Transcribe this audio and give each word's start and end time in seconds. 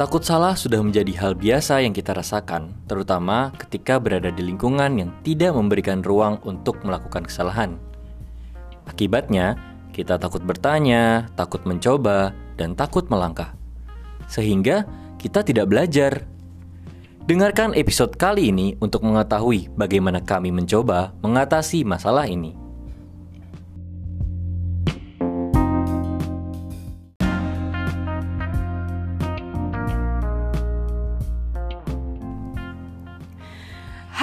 Takut 0.00 0.24
salah 0.24 0.56
sudah 0.56 0.80
menjadi 0.80 1.12
hal 1.20 1.36
biasa 1.36 1.84
yang 1.84 1.92
kita 1.92 2.16
rasakan, 2.16 2.72
terutama 2.88 3.52
ketika 3.60 4.00
berada 4.00 4.32
di 4.32 4.40
lingkungan 4.48 4.96
yang 4.96 5.12
tidak 5.20 5.52
memberikan 5.52 6.00
ruang 6.00 6.40
untuk 6.48 6.80
melakukan 6.88 7.28
kesalahan. 7.28 7.76
Akibatnya, 8.88 9.60
kita 9.92 10.16
takut 10.16 10.40
bertanya, 10.40 11.28
takut 11.36 11.60
mencoba, 11.68 12.32
dan 12.56 12.72
takut 12.72 13.12
melangkah. 13.12 13.52
Sehingga 14.24 14.88
kita 15.20 15.44
tidak 15.44 15.68
belajar. 15.68 16.24
Dengarkan 17.28 17.76
episode 17.76 18.16
kali 18.16 18.48
ini 18.48 18.80
untuk 18.80 19.04
mengetahui 19.04 19.68
bagaimana 19.76 20.24
kami 20.24 20.48
mencoba 20.48 21.12
mengatasi 21.20 21.84
masalah 21.84 22.24
ini. 22.24 22.56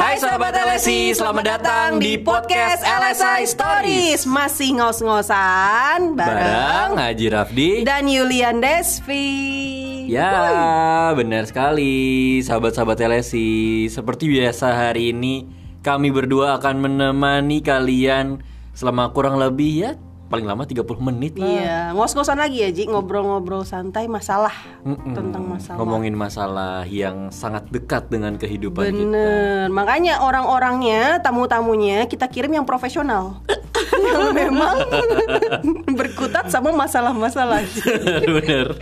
Hai 0.08 0.24
sahabat 0.24 0.56
LSI, 0.56 1.20
selamat 1.20 1.44
datang 1.60 2.00
di 2.00 2.16
podcast 2.16 2.80
LSI 2.80 3.44
Stories. 3.44 4.24
Masih 4.24 4.80
ngos-ngosan 4.80 6.16
Bareng 6.16 6.96
Haji 6.96 7.28
Rafdi 7.28 7.72
dan 7.84 8.08
Yulian 8.08 8.64
Desvi. 8.64 9.28
Ya, 10.08 11.12
benar 11.12 11.44
sekali 11.44 12.40
sahabat-sahabat 12.40 13.04
LSI. 13.04 13.92
Seperti 13.92 14.32
biasa 14.32 14.80
hari 14.80 15.12
ini 15.12 15.44
kami 15.84 16.08
berdua 16.08 16.56
akan 16.56 16.88
menemani 16.88 17.60
kalian 17.60 18.40
selama 18.72 19.12
kurang 19.12 19.36
lebih 19.36 19.74
ya 19.76 19.92
paling 20.28 20.44
lama 20.44 20.68
30 20.68 20.84
menit 21.00 21.34
lah. 21.40 21.48
Iya, 21.48 21.80
ngos-ngosan 21.96 22.38
lagi 22.38 22.64
ya, 22.64 22.70
Ji, 22.70 22.84
ngobrol-ngobrol 22.88 23.64
santai 23.64 24.12
masalah 24.12 24.54
Mm-mm. 24.84 25.16
tentang 25.16 25.44
masalah. 25.48 25.80
Ngomongin 25.80 26.16
masalah 26.16 26.84
yang 26.88 27.32
sangat 27.32 27.68
dekat 27.72 28.12
dengan 28.12 28.36
kehidupan 28.36 28.92
kita. 28.92 29.00
Bener, 29.08 29.66
makanya 29.72 30.20
orang-orangnya, 30.20 31.24
tamu-tamunya 31.24 32.06
kita 32.12 32.28
kirim 32.28 32.52
yang 32.52 32.68
profesional, 32.68 33.40
yang 34.02 34.34
memang 34.34 34.76
berkutat 36.00 36.50
sama 36.50 36.74
masalah-masalah. 36.74 37.64
Bener. 38.38 38.78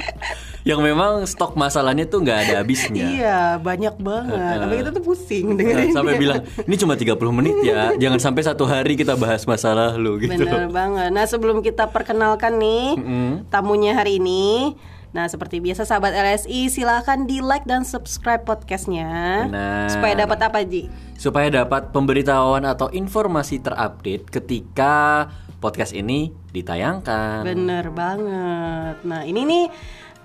Yang 0.66 0.82
memang 0.82 1.14
stok 1.30 1.54
masalahnya 1.54 2.10
tuh 2.10 2.26
nggak 2.26 2.40
ada 2.50 2.54
habisnya. 2.66 3.06
Iya, 3.06 3.40
banyak 3.62 4.02
banget. 4.02 4.56
Tapi 4.66 4.74
kita 4.82 4.90
tuh 4.98 5.04
pusing 5.06 5.54
dengerin. 5.54 5.94
Sampai 5.94 6.18
bilang 6.18 6.42
ini 6.42 6.76
cuma 6.82 6.98
30 6.98 7.38
menit 7.38 7.56
ya, 7.62 7.94
jangan 8.02 8.18
sampai 8.18 8.42
satu 8.42 8.66
hari 8.66 8.98
kita 8.98 9.14
bahas 9.14 9.46
masalah 9.46 9.94
lu 9.94 10.18
gitu. 10.18 10.42
Bener 10.42 10.74
banget. 10.74 11.14
Nah 11.14 11.26
sebelum 11.30 11.62
kita 11.62 11.94
perkenalkan 11.94 12.58
nih 12.58 12.98
Mm-mm. 12.98 13.32
tamunya 13.54 13.94
hari 13.94 14.18
ini, 14.18 14.74
nah 15.16 15.26
seperti 15.26 15.64
biasa 15.64 15.88
sahabat 15.88 16.12
LSI 16.12 16.68
silahkan 16.68 17.24
di 17.24 17.40
like 17.40 17.64
dan 17.64 17.88
subscribe 17.88 18.44
podcastnya 18.44 19.48
Benar. 19.48 19.88
supaya 19.88 20.14
dapat 20.20 20.40
apa 20.44 20.60
Ji? 20.62 20.92
supaya 21.16 21.48
dapat 21.48 21.90
pemberitahuan 21.90 22.68
atau 22.68 22.92
informasi 22.92 23.64
terupdate 23.64 24.28
ketika 24.28 25.32
podcast 25.56 25.96
ini 25.96 26.36
ditayangkan. 26.52 27.42
Bener 27.42 27.88
banget. 27.90 29.00
Nah 29.02 29.24
ini 29.24 29.42
nih 29.42 29.64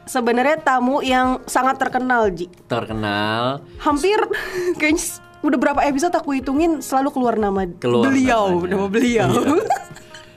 sebenarnya 0.03 0.59
tamu 0.59 0.99
yang 1.01 1.39
sangat 1.47 1.79
terkenal 1.79 2.27
Ji. 2.29 2.51
Terkenal 2.67 3.63
Hampir 3.79 4.19
kayaknya 4.83 5.23
udah 5.41 5.57
berapa 5.57 5.81
episode 5.87 6.13
aku 6.13 6.35
hitungin 6.35 6.83
selalu 6.83 7.15
keluar 7.15 7.39
nama 7.39 7.63
Keluar 7.79 8.11
beliau, 8.11 8.59
namanya. 8.59 8.71
nama 8.75 8.87
beliau. 8.91 9.31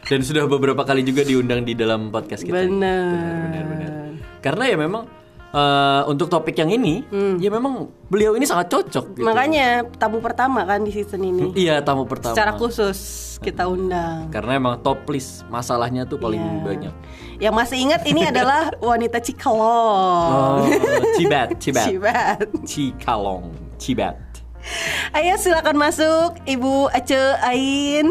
dan 0.06 0.20
sudah 0.22 0.45
beberapa 0.45 0.86
kali 0.86 1.02
juga 1.02 1.26
diundang 1.26 1.66
di 1.66 1.73
dalam 1.73 2.14
podcast 2.14 2.45
kita. 2.45 2.54
Bener. 2.62 3.50
benar, 3.50 3.66
benar. 3.66 4.03
Karena 4.44 4.67
ya 4.67 4.75
memang 4.75 5.08
eh, 5.53 6.02
untuk 6.05 6.27
topik 6.27 6.59
yang 6.59 6.67
ini, 6.67 7.05
ya 7.39 7.47
memang 7.47 7.87
beliau 8.11 8.36
ini 8.36 8.43
sangat 8.43 8.67
cocok. 8.67 9.15
Gitu. 9.15 9.23
Hmm. 9.23 9.31
Makanya 9.31 9.67
tamu 9.95 10.20
pertama 10.20 10.67
kan 10.67 10.83
di 10.83 10.92
season 10.92 11.23
ini. 11.23 11.54
Iya 11.64 11.80
tamu 11.80 12.04
pertama. 12.04 12.36
Secara 12.36 12.52
khusus 12.53 12.99
kita 13.39 13.67
undang. 13.67 14.27
Karena 14.27 14.55
emang 14.55 14.80
top 14.82 15.08
list 15.08 15.48
masalahnya 15.48 16.03
tuh 16.03 16.17
paling 16.17 16.42
Iya. 16.42 16.59
banyak. 16.59 16.93
Yang 17.39 17.53
masih 17.55 17.77
ingat 17.80 18.02
ini 18.03 18.21
adalah 18.32 18.73
wanita 18.80 19.23
Cikalong. 19.23 20.67
Oh, 20.67 20.67
Cibat, 21.15 21.55
Cibat, 21.64 21.86
Cibat. 21.87 22.39
Cikalong, 22.67 23.52
Cibat. 23.80 24.20
Ayo 25.11 25.36
silakan 25.36 25.76
masuk 25.76 26.39
Ibu 26.48 26.87
Ace 26.95 27.20
Ain. 27.43 28.08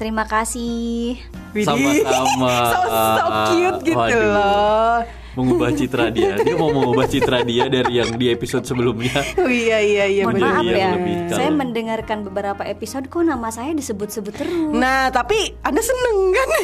Terima 0.00 0.24
kasih. 0.24 1.20
Sama-sama. 1.60 2.54
so, 2.72 2.80
so 2.88 3.24
cute 3.52 3.80
gitu 3.84 3.98
Waduh. 4.00 4.32
loh. 4.32 4.96
Mengubah 5.30 5.70
citra 5.70 6.08
dia. 6.08 6.40
Dia 6.40 6.56
mau 6.56 6.72
mengubah 6.72 7.04
citra 7.04 7.44
dia 7.44 7.68
dari 7.68 8.00
yang 8.00 8.16
di 8.16 8.32
episode 8.32 8.64
sebelumnya. 8.64 9.12
Oh 9.36 9.46
iya 9.46 9.78
iya 9.78 10.04
iya 10.08 10.22
Mohon 10.24 10.40
maaf 10.40 10.64
iya, 10.64 10.74
ya, 10.74 10.88
lebih 10.96 11.14
kalau- 11.20 11.36
saya 11.36 11.50
mendengarkan 11.52 12.18
beberapa 12.24 12.62
episode 12.64 13.06
kok 13.06 13.22
nama 13.22 13.48
saya 13.52 13.70
disebut-sebut 13.70 14.32
terus. 14.32 14.72
Nah 14.72 15.12
tapi 15.12 15.52
Anda 15.60 15.84
seneng 15.84 16.16
kan? 16.32 16.48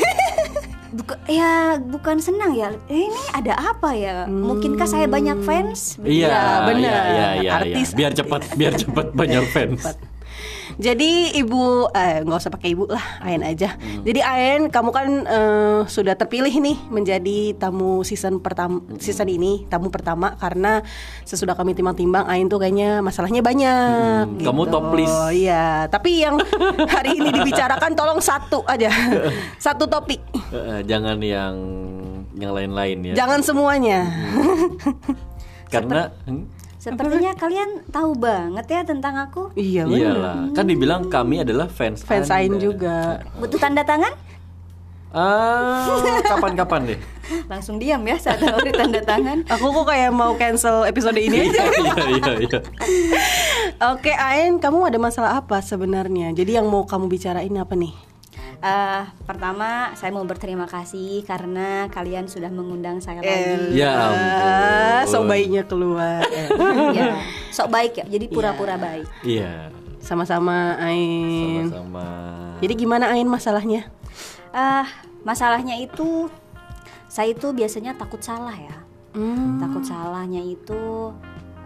Buka- 0.96 1.20
ya 1.28 1.76
bukan 1.76 2.16
senang 2.18 2.56
ya. 2.56 2.72
Eh, 2.88 3.04
ini 3.04 3.22
ada 3.36 3.52
apa 3.52 3.92
ya? 3.92 4.24
Mungkinkah 4.24 4.88
saya 4.88 5.04
banyak 5.04 5.44
fans? 5.44 6.00
Iya, 6.00 6.64
benar. 6.64 6.80
Iya, 6.80 6.96
iya, 7.04 7.26
iya, 7.36 7.50
Artis. 7.52 7.92
iya. 7.92 7.96
Biar 8.00 8.12
cepat, 8.16 8.42
biar 8.56 8.72
cepat 8.72 9.06
banyak 9.12 9.44
fans. 9.52 9.82
Jadi 10.76 11.32
Ibu 11.40 11.88
eh 11.96 12.20
nggak 12.20 12.36
usah 12.36 12.52
pakai 12.52 12.76
Ibu 12.76 12.84
lah, 12.92 13.04
Ain 13.24 13.40
aja. 13.40 13.80
Jadi 13.80 14.20
Ain, 14.20 14.68
kamu 14.68 14.90
kan 14.92 15.08
eh, 15.24 15.80
sudah 15.88 16.12
terpilih 16.12 16.52
nih 16.52 16.76
menjadi 16.92 17.56
tamu 17.56 18.04
season 18.04 18.44
pertama 18.44 18.84
season 19.00 19.24
ini, 19.32 19.64
tamu 19.72 19.88
pertama 19.88 20.36
karena 20.36 20.84
sesudah 21.24 21.56
kami 21.56 21.72
timbang-timbang 21.72 22.28
Ain 22.28 22.52
tuh 22.52 22.60
kayaknya 22.60 23.00
masalahnya 23.00 23.40
banyak. 23.40 24.36
gitu. 24.36 24.52
kamu 24.52 24.62
top 24.68 24.86
list. 24.92 25.16
Iya, 25.32 25.88
tapi 25.88 26.20
yang 26.20 26.36
hari 26.92 27.16
ini 27.24 27.32
dibicarakan 27.32 27.96
tolong 27.96 28.20
satu 28.20 28.60
aja, 28.68 28.92
satu 29.64 29.88
topik, 29.88 30.20
jangan 30.84 31.16
yang 31.24 31.56
yang 32.36 32.52
lain-lain 32.52 33.12
ya. 33.12 33.14
jangan 33.24 33.40
semuanya. 33.40 34.04
Karena 35.72 36.12
hmm, 36.28 36.55
Sepertinya 36.86 37.34
kalian 37.34 37.70
tahu 37.90 38.14
banget 38.14 38.66
ya 38.70 38.80
tentang 38.86 39.18
aku. 39.18 39.50
iya 39.58 39.82
benar. 39.82 39.98
iyalah, 39.98 40.38
kan 40.54 40.64
dibilang 40.70 41.10
kami 41.10 41.42
adalah 41.42 41.66
fans 41.66 42.06
Fans. 42.06 42.30
Ain 42.30 42.54
juga. 42.62 43.26
Butuh 43.42 43.58
tanda 43.58 43.82
tangan? 43.82 44.14
Ah, 45.10 45.82
kapan-kapan 46.28 46.94
deh. 46.94 47.00
Langsung 47.50 47.82
diam 47.82 48.04
ya 48.06 48.20
saat 48.22 48.38
beri 48.38 48.70
tanda 48.70 49.02
tangan. 49.02 49.42
Aku 49.50 49.74
kok 49.74 49.90
kayak 49.90 50.14
mau 50.14 50.38
cancel 50.38 50.86
episode 50.86 51.18
ini 51.18 51.50
aja. 51.50 51.62
Iya, 51.66 51.94
iya, 52.06 52.32
iya. 52.46 52.60
Oke, 53.96 54.12
Ain, 54.14 54.62
kamu 54.62 54.92
ada 54.94 54.98
masalah 55.02 55.42
apa 55.42 55.58
sebenarnya? 55.64 56.30
Jadi 56.36 56.54
yang 56.54 56.70
mau 56.70 56.86
kamu 56.86 57.10
bicarain 57.10 57.54
apa 57.58 57.74
nih? 57.74 58.05
Eh, 58.56 59.02
pertama 59.22 59.92
saya 59.92 60.10
mau 60.10 60.24
berterima 60.24 60.64
kasih 60.64 61.20
karena 61.22 61.86
kalian 61.86 62.24
sudah 62.24 62.48
mengundang 62.48 62.98
saya 62.98 63.20
Eh, 63.20 63.28
lagi. 63.28 63.76
Ya 63.76 63.90
Ah, 63.90 64.08
ampun. 65.04 65.12
so 65.12 65.18
baiknya 65.22 65.62
keluar. 65.62 66.24
ya, 66.90 67.20
sok 67.50 67.68
baik 67.68 67.92
ya. 67.96 68.04
Jadi 68.06 68.26
pura-pura 68.26 68.76
baik. 68.76 69.06
Iya, 69.22 69.68
Sama-sama 69.98 70.78
Ain. 70.78 71.66
sama-sama. 71.66 72.06
Jadi 72.58 72.74
gimana 72.76 73.10
Ain 73.10 73.26
masalahnya? 73.26 73.90
Ah, 74.50 74.86
masalahnya 75.20 75.76
itu 75.76 76.30
saya 77.06 77.30
itu 77.30 77.50
biasanya 77.50 77.92
takut 77.92 78.20
salah 78.20 78.54
ya. 78.54 78.76
Hmm. 79.12 79.58
Takut 79.58 79.82
salahnya 79.82 80.40
itu 80.40 81.10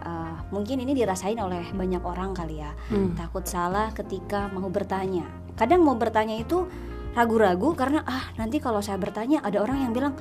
ah, 0.01 0.41
mungkin 0.49 0.81
ini 0.81 0.91
dirasain 0.91 1.37
oleh 1.37 1.69
banyak 1.71 2.01
orang 2.01 2.33
kali 2.33 2.59
ya. 2.59 2.73
Hmm. 2.89 3.13
Takut 3.13 3.45
salah 3.45 3.93
ketika 3.93 4.49
mau 4.49 4.67
bertanya. 4.67 5.23
Kadang 5.55 5.81
mau 5.81 5.95
bertanya 5.95 6.35
itu 6.35 6.67
ragu-ragu 7.11 7.75
karena 7.75 8.01
ah 8.07 8.31
nanti 8.39 8.57
kalau 8.57 8.79
saya 8.79 8.95
bertanya 8.95 9.43
ada 9.43 9.59
orang 9.59 9.83
yang 9.83 9.91
bilang 9.91 10.15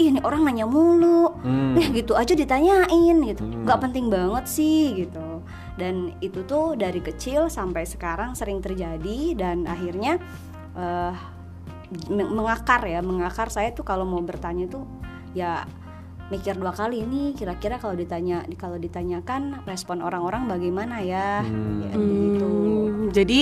Ih, 0.00 0.08
ini 0.08 0.20
orang 0.24 0.48
nanya 0.48 0.64
mulu. 0.64 1.28
Hmm. 1.44 1.76
Eh 1.76 1.92
gitu 1.92 2.16
aja 2.16 2.32
ditanyain 2.32 3.16
gitu. 3.20 3.44
Hmm. 3.44 3.68
nggak 3.68 3.80
penting 3.84 4.08
banget 4.08 4.48
sih 4.48 5.04
gitu. 5.04 5.44
Dan 5.76 6.16
itu 6.24 6.40
tuh 6.48 6.72
dari 6.72 7.04
kecil 7.04 7.52
sampai 7.52 7.84
sekarang 7.84 8.32
sering 8.32 8.64
terjadi 8.64 9.36
dan 9.36 9.68
akhirnya 9.68 10.16
eh 10.72 11.14
meng- 12.08 12.32
mengakar 12.32 12.80
ya, 12.88 13.04
mengakar 13.04 13.52
saya 13.52 13.76
tuh 13.76 13.84
kalau 13.84 14.08
mau 14.08 14.24
bertanya 14.24 14.72
tuh 14.72 14.88
ya 15.36 15.68
mikir 16.30 16.56
dua 16.56 16.70
kali 16.72 17.02
ini 17.04 17.34
kira-kira 17.34 17.76
kalau 17.76 17.98
ditanya 17.98 18.46
kalau 18.56 18.78
ditanyakan 18.78 19.66
respon 19.66 20.00
orang-orang 20.00 20.48
bagaimana 20.48 21.02
ya, 21.04 21.42
Hmm. 21.44 21.82
ya 21.84 21.92
begitu. 21.92 22.46
Hmm, 22.48 23.10
jadi 23.12 23.40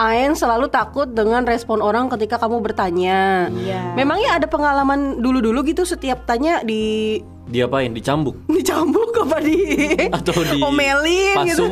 Ain 0.00 0.32
selalu 0.32 0.72
takut 0.72 1.04
dengan 1.04 1.44
respon 1.44 1.84
orang 1.84 2.08
ketika 2.08 2.40
kamu 2.40 2.64
bertanya. 2.64 3.52
Iya. 3.52 3.92
Memangnya 3.92 4.40
ada 4.40 4.48
pengalaman 4.48 5.20
dulu-dulu 5.20 5.60
gitu 5.68 5.84
setiap 5.84 6.24
tanya 6.24 6.64
di 6.64 7.20
Diapain? 7.44 7.92
Dicambuk? 7.92 8.40
Dicambuk 8.56 9.12
apa 9.20 9.44
di 9.44 9.60
Atau 10.16 10.40
di 10.40 10.56
omelin 10.64 11.36
gitu. 11.44 11.68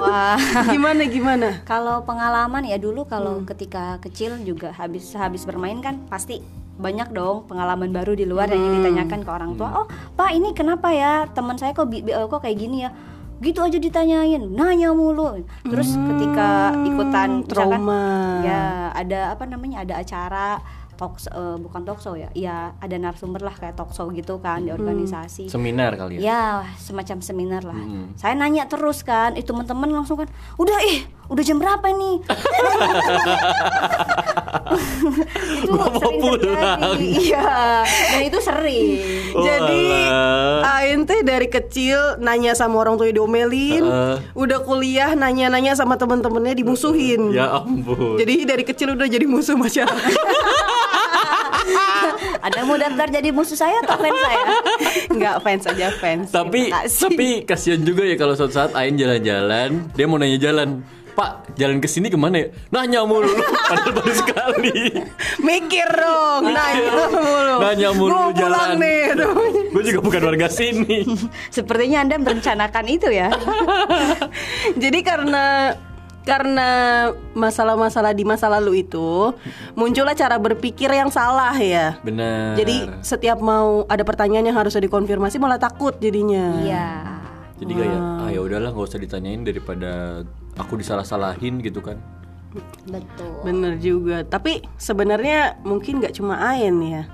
Wah. 0.00 0.40
gimana 0.72 1.04
gimana? 1.04 1.48
Kalau 1.68 2.00
pengalaman 2.08 2.64
ya 2.64 2.80
dulu 2.80 3.04
kalau 3.04 3.44
Hmm. 3.44 3.44
ketika 3.44 4.00
kecil 4.00 4.40
juga 4.40 4.72
habis 4.72 5.12
habis 5.12 5.44
bermain 5.44 5.76
kan 5.84 6.00
pasti 6.08 6.40
banyak 6.76 7.12
dong 7.12 7.44
pengalaman 7.44 7.92
baru 7.92 8.16
di 8.16 8.24
luar 8.24 8.48
yang 8.48 8.62
Hmm. 8.62 8.80
ditanyakan 8.80 9.20
ke 9.20 9.30
orang 9.30 9.52
tua. 9.52 9.84
Oh, 9.84 9.86
Pak, 10.16 10.32
ini 10.32 10.56
kenapa 10.56 10.96
ya? 10.96 11.28
Teman 11.28 11.60
saya 11.60 11.76
kok 11.76 11.92
kok 11.92 12.40
kayak 12.40 12.56
gini 12.56 12.88
ya? 12.88 12.90
Gitu 13.36 13.58
aja 13.58 13.76
ditanyain, 13.76 14.40
nanya 14.48 14.90
mulu. 14.90 15.44
Terus 15.62 15.92
ketika 15.92 16.72
ikutan 16.82 17.28
misalkan 17.34 17.34
Hmm, 17.36 17.48
trauma. 17.48 18.02
ya 18.42 18.60
ada 18.90 19.30
apa 19.30 19.44
namanya? 19.44 19.82
Ada 19.82 19.94
acara 20.00 20.46
talk 20.96 21.16
eh, 21.22 21.56
bukan 21.56 21.80
talk 21.84 21.98
show 22.00 22.12
ya. 22.12 22.26
Ya 22.32 22.72
ada 22.74 22.94
narasumber 22.96 23.40
lah 23.40 23.52
kayak 23.52 23.74
talk 23.74 23.90
show 23.90 24.06
gitu 24.08 24.38
kan 24.38 24.60
di 24.60 24.70
organisasi. 24.70 25.46
Seminar 25.46 25.94
kali 25.94 26.16
ya? 26.16 26.20
Ya 26.24 26.40
semacam 26.76 27.16
seminar 27.20 27.60
lah. 27.62 27.76
Mm-mm. 27.76 28.14
Saya 28.14 28.32
nanya 28.32 28.64
terus 28.64 29.02
kan, 29.02 29.34
itu 29.34 29.46
teman-teman 29.46 29.88
langsung 29.92 30.16
kan, 30.16 30.26
udah 30.56 30.76
ih, 30.82 31.04
udah 31.28 31.42
jam 31.42 31.56
berapa 31.56 31.84
nih? 31.84 32.14
itu 35.58 35.70
Mau 35.70 35.88
sering 35.92 36.18
pulang. 36.18 36.78
terjadi. 36.80 37.08
Iya, 37.16 37.52
dan 37.84 38.20
itu 38.22 38.38
sering. 38.40 38.86
Oh, 39.32 39.42
Jadi. 39.42 39.84
Ain 40.62 41.00
teh 41.02 41.20
dari 41.22 41.46
kecil 41.46 41.98
nanya 42.18 42.52
sama 42.52 42.78
orang 42.78 42.96
tua 42.96 43.08
diomelin, 43.08 43.84
Heeh. 43.84 44.16
udah 44.34 44.58
kuliah 44.62 45.12
nanya-nanya 45.12 45.72
sama 45.72 45.96
temen-temennya 45.96 46.54
dimusuhin. 46.54 47.30
Ya 47.30 47.58
ampun. 47.58 48.16
Jadi 48.16 48.44
dari 48.44 48.62
kecil 48.62 48.92
udah 48.92 49.06
jadi 49.06 49.24
musuh 49.24 49.54
masyarakat. 49.54 50.12
Ada 52.38 52.62
mau 52.62 52.78
daftar 52.78 53.10
jadi 53.10 53.34
musuh 53.34 53.58
saya 53.58 53.82
atau 53.82 53.98
fans 53.98 54.14
saya? 54.16 54.44
Enggak 55.10 55.34
fans 55.42 55.64
aja 55.66 55.88
fans. 55.92 56.30
tapi 56.30 56.70
tapi 56.70 57.42
kasihan 57.42 57.82
juga 57.82 58.06
ya 58.06 58.14
kalau 58.14 58.38
suatu 58.38 58.54
saat 58.54 58.70
Ain 58.72 58.94
jalan-jalan, 58.94 59.90
dia 59.90 60.06
mau 60.06 60.14
nanya 60.16 60.38
jalan. 60.38 60.86
Pak, 61.16 61.56
jalan 61.56 61.80
ke 61.80 61.88
sini 61.88 62.12
ke 62.12 62.18
mana 62.20 62.44
ya? 62.44 62.48
Nanya 62.68 63.08
mulu, 63.08 63.24
padahal 63.72 63.88
baru 63.96 64.12
sekali. 64.12 65.00
Mikir 65.40 65.88
dong, 65.88 66.52
nanya 66.52 67.08
mulu. 67.08 67.54
Nanya 67.56 67.90
mulu 67.96 68.12
Gua 68.12 68.36
jalan. 68.36 68.52
pulang 68.52 68.72
nih. 68.76 69.00
Gue 69.72 69.82
juga 69.82 70.00
bukan 70.04 70.20
warga 70.20 70.52
sini. 70.52 71.08
Sepertinya 71.56 72.04
Anda 72.04 72.20
merencanakan 72.20 72.84
itu 72.92 73.08
ya. 73.08 73.32
Jadi 74.82 74.98
karena 75.00 75.72
karena 76.26 76.68
masalah-masalah 77.32 78.10
di 78.10 78.26
masa 78.26 78.50
lalu 78.50 78.84
itu 78.84 79.32
muncullah 79.72 80.12
cara 80.12 80.36
berpikir 80.36 80.92
yang 80.92 81.08
salah 81.08 81.56
ya. 81.56 81.96
Benar. 82.04 82.60
Jadi 82.60 82.92
setiap 83.00 83.40
mau 83.40 83.88
ada 83.88 84.04
pertanyaan 84.04 84.52
yang 84.52 84.58
harus 84.58 84.76
dikonfirmasi 84.76 85.40
malah 85.40 85.56
takut 85.56 85.96
jadinya. 85.96 86.60
Iya. 86.60 86.88
Jadi 87.56 87.72
kayak 87.72 88.00
ah 88.20 88.28
ya 88.28 88.40
udahlah 88.44 88.68
nggak 88.68 88.84
usah 88.84 89.00
ditanyain 89.00 89.40
daripada 89.40 90.20
aku 90.56 90.80
disalah-salahin 90.80 91.60
gitu 91.60 91.80
kan. 91.84 92.00
Betul. 92.88 93.32
Bener 93.44 93.76
juga. 93.76 94.24
Tapi 94.24 94.64
sebenarnya 94.80 95.60
mungkin 95.62 96.00
nggak 96.00 96.16
cuma 96.16 96.40
Ain 96.40 96.80
ya. 96.80 97.04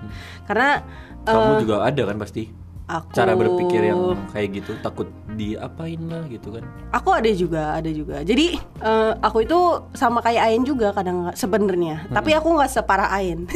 Karena 0.46 0.82
Kamu 1.22 1.58
eh, 1.58 1.60
juga 1.62 1.76
ada 1.86 2.02
kan 2.06 2.18
pasti 2.18 2.61
aku 2.90 3.14
cara 3.14 3.32
berpikir 3.38 3.80
yang 3.88 4.18
kayak 4.34 4.62
gitu 4.62 4.74
takut 4.82 5.08
diapain 5.32 5.98
lah 6.10 6.26
gitu 6.28 6.52
kan. 6.52 6.64
Aku 6.92 7.08
ada 7.14 7.30
juga, 7.32 7.78
ada 7.78 7.88
juga. 7.88 8.20
Jadi 8.20 8.58
eh, 8.60 9.12
aku 9.22 9.46
itu 9.46 9.58
sama 9.96 10.20
kayak 10.20 10.42
Ain 10.42 10.62
juga 10.66 10.92
kadang 10.92 11.32
sebenarnya. 11.32 12.10
Tapi 12.12 12.36
aku 12.36 12.52
nggak 12.58 12.70
separah 12.70 13.08
Ain. 13.14 13.48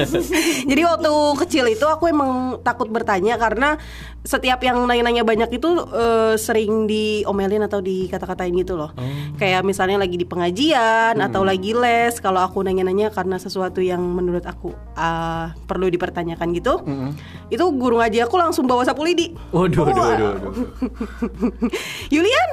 Jadi 0.70 0.82
waktu 0.84 1.12
kecil 1.46 1.64
itu 1.72 1.86
aku 1.88 2.10
emang 2.10 2.60
takut 2.60 2.90
bertanya 2.90 3.40
karena 3.40 3.80
setiap 4.24 4.60
yang 4.64 4.80
nanya-nanya 4.84 5.24
banyak 5.24 5.50
itu 5.56 5.70
eh, 5.92 6.34
sering 6.36 6.84
diomelin 6.84 7.64
atau 7.64 7.80
dikata-katain 7.80 8.52
gitu 8.58 8.76
loh. 8.76 8.92
Kayak 9.40 9.64
misalnya 9.64 10.02
lagi 10.02 10.20
di 10.20 10.26
pengajian 10.28 11.16
atau 11.20 11.46
lagi 11.46 11.72
les. 11.72 12.20
Kalau 12.20 12.44
aku 12.44 12.60
nanya-nanya 12.60 13.08
karena 13.14 13.40
sesuatu 13.40 13.80
yang 13.80 14.00
menurut 14.02 14.44
aku 14.44 14.76
ah, 14.96 15.56
perlu 15.64 15.88
dipertanyakan 15.88 16.48
gitu, 16.56 16.84
itu 17.48 17.64
guru 17.76 18.00
ngaji 18.00 18.24
aku 18.24 18.36
langsung 18.36 18.63
bawa 18.64 18.82
sapu 18.82 19.02
lidi. 19.02 19.32
Waduh, 19.50 19.84
waduh, 19.84 20.02
waduh, 20.02 20.28
waduh. 20.34 20.52
Yulian 22.14 22.50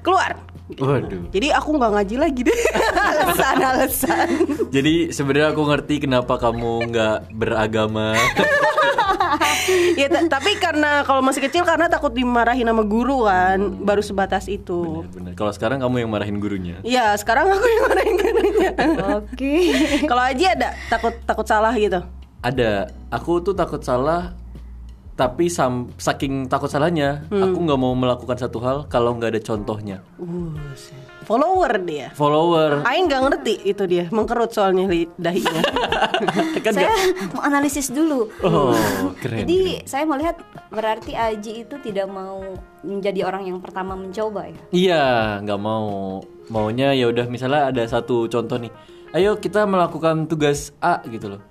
keluar 0.00 0.38
Waduh. 0.68 1.32
jadi 1.32 1.56
aku 1.56 1.74
nggak 1.74 1.92
ngaji 1.96 2.16
lagi 2.16 2.40
deh 2.44 2.60
alasan 3.10 3.60
alasan 3.60 4.26
Jadi 4.68 5.10
sebenarnya 5.10 5.52
aku 5.52 5.62
ngerti 5.64 5.94
kenapa 5.98 6.36
kamu 6.36 6.92
nggak 6.92 7.18
beragama. 7.32 8.12
ya 10.00 10.08
ta- 10.08 10.28
tapi 10.30 10.56
karena 10.56 11.04
kalau 11.04 11.20
masih 11.20 11.40
kecil 11.40 11.64
karena 11.64 11.88
takut 11.88 12.12
dimarahin 12.12 12.64
sama 12.64 12.84
guru 12.84 13.24
kan 13.24 13.80
baru 13.80 14.00
sebatas 14.00 14.44
itu 14.46 15.04
Benar. 15.08 15.32
Kalau 15.34 15.52
sekarang 15.52 15.80
kamu 15.80 16.04
yang 16.04 16.10
marahin 16.10 16.36
gurunya. 16.36 16.76
ya 16.82 17.12
sekarang 17.16 17.48
aku 17.48 17.64
yang 17.64 17.84
marahin 17.84 18.14
gurunya 18.16 18.70
Oke. 19.18 19.52
kalau 20.04 20.22
Aji 20.22 20.44
ada 20.46 20.72
takut 20.88 21.12
takut 21.24 21.44
salah 21.44 21.72
gitu 21.74 22.00
Ada. 22.38 22.92
Aku 23.10 23.40
tuh 23.40 23.50
takut 23.52 23.82
salah. 23.82 24.36
Tapi 25.18 25.50
sam- 25.50 25.90
saking 25.98 26.46
takut 26.46 26.70
salahnya, 26.70 27.26
aku 27.26 27.58
nggak 27.58 27.80
mau 27.80 27.90
melakukan 27.98 28.38
satu 28.38 28.62
hal 28.62 28.86
kalau 28.86 29.18
nggak 29.18 29.34
ada 29.34 29.42
contohnya. 29.42 29.98
follower 31.28 31.72
dia 31.84 32.08
Follower. 32.16 32.80
Aing 32.88 33.04
nggak 33.04 33.22
ngerti 33.28 33.54
itu 33.68 33.84
dia 33.84 34.08
mengkerut 34.08 34.48
soalnya 34.48 34.88
dahinya 35.20 35.60
kan 36.64 36.72
saya 36.72 36.88
mau 37.36 37.44
analisis 37.44 37.92
dulu. 37.92 38.32
Oh, 38.40 38.72
keren. 39.20 39.44
Jadi 39.44 39.84
saya 39.84 40.08
melihat 40.08 40.40
berarti 40.72 41.12
Aji 41.12 41.68
itu 41.68 41.76
tidak 41.84 42.08
mau 42.08 42.40
menjadi 42.80 43.28
orang 43.28 43.44
yang 43.44 43.60
pertama 43.60 43.92
mencoba 43.92 44.48
ya. 44.48 44.58
Iya, 44.72 45.04
nggak 45.44 45.60
mau. 45.60 46.24
Maunya 46.48 46.96
ya 46.96 47.12
udah 47.12 47.28
misalnya 47.28 47.68
ada 47.68 47.84
satu 47.84 48.24
contoh 48.32 48.56
nih. 48.56 48.72
Ayo 49.12 49.36
kita 49.36 49.68
melakukan 49.68 50.24
tugas 50.24 50.72
A 50.80 51.04
gitu 51.04 51.36
loh. 51.36 51.44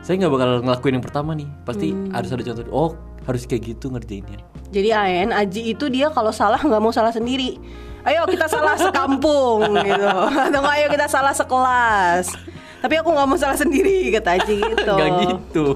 Saya 0.00 0.24
nggak 0.24 0.32
bakal 0.32 0.48
ngelakuin 0.64 0.94
yang 0.96 1.04
pertama 1.04 1.36
nih. 1.36 1.48
Pasti 1.68 1.92
harus 2.16 2.32
ada 2.32 2.42
contoh. 2.48 2.64
Oh, 2.72 2.90
harus 3.28 3.44
kayak 3.44 3.76
gitu 3.76 3.92
ngerjainnya. 3.92 4.40
jadi 4.72 4.88
Ain 4.96 5.30
Aji 5.30 5.76
itu 5.76 5.86
dia 5.86 6.08
kalau 6.08 6.32
salah 6.32 6.56
nggak 6.58 6.80
mau 6.80 6.90
salah 6.90 7.12
sendiri 7.12 7.60
ayo 8.02 8.24
kita 8.24 8.48
salah 8.48 8.74
sekampung 8.74 9.68
gitu 9.86 10.08
atau 10.24 10.58
nggak, 10.58 10.74
ayo 10.80 10.86
kita 10.88 11.06
salah 11.06 11.36
sekelas 11.36 12.32
tapi 12.78 12.94
aku 12.96 13.10
nggak 13.10 13.28
mau 13.28 13.36
salah 13.36 13.54
sendiri 13.54 14.08
kata 14.10 14.40
Aji 14.40 14.56
gitu 14.56 14.94
Nggak 14.96 15.10
gitu. 15.28 15.66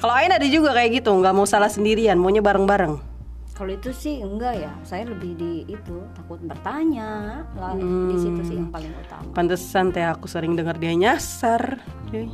Kalau 0.00 0.16
Ain 0.16 0.32
ada 0.32 0.48
juga 0.48 0.72
kayak 0.72 1.04
gitu, 1.04 1.12
nggak 1.12 1.30
mau 1.30 1.44
salah 1.44 1.68
sendirian, 1.68 2.16
maunya 2.16 2.40
bareng-bareng. 2.40 2.96
Kalau 3.52 3.68
itu 3.68 3.92
sih 3.92 4.16
enggak 4.16 4.56
ya. 4.56 4.72
Saya 4.80 5.04
lebih 5.04 5.36
di 5.36 5.68
itu 5.68 6.00
takut 6.16 6.40
bertanya. 6.40 7.44
Lah 7.52 7.76
di 7.76 8.16
situ 8.16 8.40
sih 8.42 8.56
yang 8.56 8.72
paling 8.72 8.88
utama. 8.96 9.28
Pantesan 9.36 9.92
teh 9.92 10.00
aku 10.00 10.24
sering 10.24 10.56
dengar 10.56 10.80
dia 10.80 10.96
nyasar. 10.96 11.84
Cuy. 12.08 12.32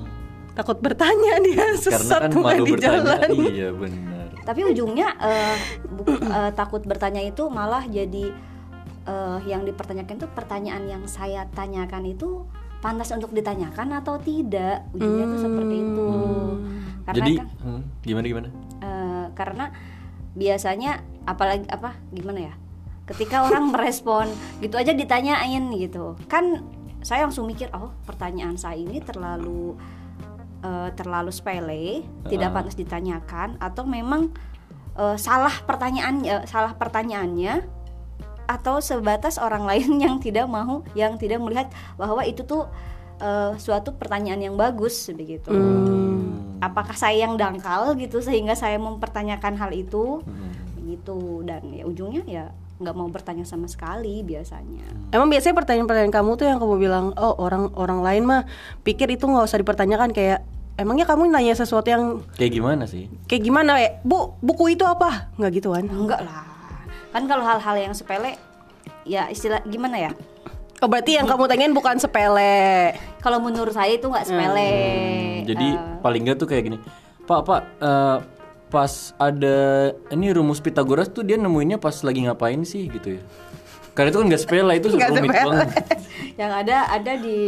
Takut 0.55 0.78
bertanya 0.78 1.42
dia 1.42 1.75
Karena 1.75 1.83
sesat 1.83 2.21
kan 2.23 2.30
mulai 2.38 2.54
malu 2.56 2.64
di 2.64 2.73
bertanya. 2.78 3.02
jalan. 3.02 3.28
Iya 3.35 3.68
benar. 3.75 4.15
Tapi 4.46 4.62
ujungnya 4.62 5.18
eh, 5.18 5.56
bu- 5.90 6.22
eh, 6.22 6.50
takut 6.54 6.80
bertanya 6.86 7.18
itu 7.20 7.50
malah 7.50 7.82
jadi 7.84 8.30
eh, 9.04 9.38
yang 9.44 9.66
dipertanyakan 9.66 10.22
itu 10.22 10.28
pertanyaan 10.30 10.86
yang 10.86 11.02
saya 11.10 11.50
tanyakan 11.50 12.06
itu 12.06 12.46
pantas 12.78 13.10
untuk 13.10 13.34
ditanyakan 13.34 13.98
atau 13.98 14.22
tidak. 14.22 14.86
Ujungnya 14.94 15.24
itu 15.26 15.36
seperti 15.42 15.74
itu. 15.82 16.08
Karena 17.02 17.18
Jadi 17.18 17.32
kan 17.42 17.48
hmm, 17.66 17.80
gimana 18.06 18.26
gimana? 18.30 18.48
Eh, 18.78 19.26
karena 19.34 19.66
biasanya 20.36 21.00
apalagi 21.24 21.66
apa 21.72 21.96
gimana 22.12 22.52
ya 22.52 22.54
ketika 23.08 23.48
orang 23.48 23.70
merespon 23.74 24.28
gitu 24.60 24.76
aja 24.76 24.92
ditanyain 24.92 25.64
gitu 25.80 26.14
kan 26.28 26.60
saya 27.00 27.24
langsung 27.24 27.48
mikir 27.48 27.72
oh 27.72 27.94
pertanyaan 28.04 28.60
saya 28.60 28.76
ini 28.76 29.00
terlalu 29.00 29.78
eh, 30.62 30.88
terlalu 30.94 31.30
sepele 31.32 32.04
tidak 32.28 32.52
pantas 32.54 32.76
ditanyakan 32.76 33.56
atau 33.58 33.82
memang 33.84 34.32
eh, 34.96 35.16
salah 35.18 35.52
pertanyaan 35.64 36.22
eh, 36.25 36.44
salah 36.48 36.72
pertanyaannya 36.76 37.64
atau 38.46 38.78
sebatas 38.78 39.36
orang 39.42 39.66
lain 39.70 39.98
yang 39.98 40.16
tidak 40.22 40.46
mau 40.46 40.86
yang 40.94 41.18
tidak 41.18 41.42
melihat 41.42 41.68
bahwa 41.98 42.22
itu 42.22 42.46
tuh 42.46 42.68
eh, 43.20 43.52
suatu 43.58 43.96
pertanyaan 43.96 44.52
yang 44.52 44.56
bagus 44.56 45.08
begitu. 45.12 45.52
Apakah 46.56 46.96
saya 46.96 47.28
yang 47.28 47.36
dangkal 47.36 47.92
gitu 48.00 48.25
sehingga 48.25 48.56
saya 48.56 48.80
mempertanyakan 48.80 49.60
hal 49.60 49.70
itu? 49.76 50.25
Gitu 50.86 51.44
dan 51.44 51.66
ya 51.75 51.84
ujungnya 51.84 52.22
ya 52.25 52.46
nggak 52.76 52.92
mau 52.92 53.06
bertanya 53.06 53.42
sama 53.42 53.64
sekali 53.66 54.21
biasanya 54.21 54.85
Emang 55.09 55.26
biasanya 55.26 55.54
pertanyaan-pertanyaan 55.54 56.12
kamu 56.12 56.30
tuh 56.35 56.45
yang 56.45 56.59
kamu 56.59 56.75
bilang, 56.76 57.06
oh 57.14 57.33
orang 57.38 57.73
orang 57.73 58.00
lain 58.00 58.23
mah 58.23 58.42
pikir 58.83 59.09
itu 59.09 59.25
nggak 59.25 59.45
usah 59.45 59.56
dipertanyakan 59.56 60.11
kayak 60.11 60.45
emangnya 60.76 61.04
kamu 61.04 61.26
nanya 61.26 61.54
sesuatu 61.54 61.87
yang 61.87 62.21
Kayak 62.33 62.52
gimana 62.54 62.85
sih? 62.85 63.09
kayak 63.25 63.42
gimana 63.42 63.78
ya, 63.78 63.97
bu 64.02 64.37
buku 64.38 64.71
itu 64.71 64.85
apa? 64.85 65.33
Nggak 65.35 65.50
gitu 65.54 65.73
kan? 65.73 65.85
enggak 65.85 66.21
lah 66.21 66.45
kan 67.09 67.25
kalau 67.25 67.40
hal-hal 67.42 67.76
yang 67.80 67.92
sepele 67.92 68.37
ya 69.02 69.25
istilah 69.26 69.64
gimana 69.64 69.97
ya 69.99 70.12
Oh 70.76 70.87
berarti 70.87 71.16
yang 71.16 71.25
kamu 71.25 71.49
tanyain 71.49 71.73
bukan 71.73 71.97
sepele. 71.97 72.92
kalau 73.16 73.40
menurut 73.40 73.73
saya 73.73 73.88
itu 73.90 74.04
nggak 74.04 74.26
sepele 74.26 74.73
Hmm, 75.40 75.49
Jadi 75.49 75.68
Eh, 75.73 75.97
paling 75.99 76.21
nggak 76.23 76.37
tuh 76.37 76.45
kayak 76.45 76.62
gini. 76.62 76.78
Pak, 77.25 77.40
Pak, 77.42 77.61
eh, 77.80 78.16
pas 78.66 78.90
ada 79.16 79.56
ini 80.11 80.35
rumus 80.35 80.58
Pitagoras 80.58 81.06
tuh 81.08 81.23
dia 81.23 81.38
nemuinnya 81.38 81.78
pas 81.78 81.94
lagi 82.02 82.26
ngapain 82.26 82.61
sih 82.66 82.90
gitu 82.90 83.18
ya? 83.18 83.23
Karena 83.96 84.12
itu 84.12 84.18
kan 84.20 84.26
nggak 84.28 84.42
sepele 84.42 84.73
itu 84.76 84.87
Nggak 84.92 85.11
rumit 85.11 85.30
sepele. 85.32 85.44
banget. 85.49 85.68
yang 86.40 86.52
ada 86.52 86.76
ada 86.92 87.12
di 87.16 87.38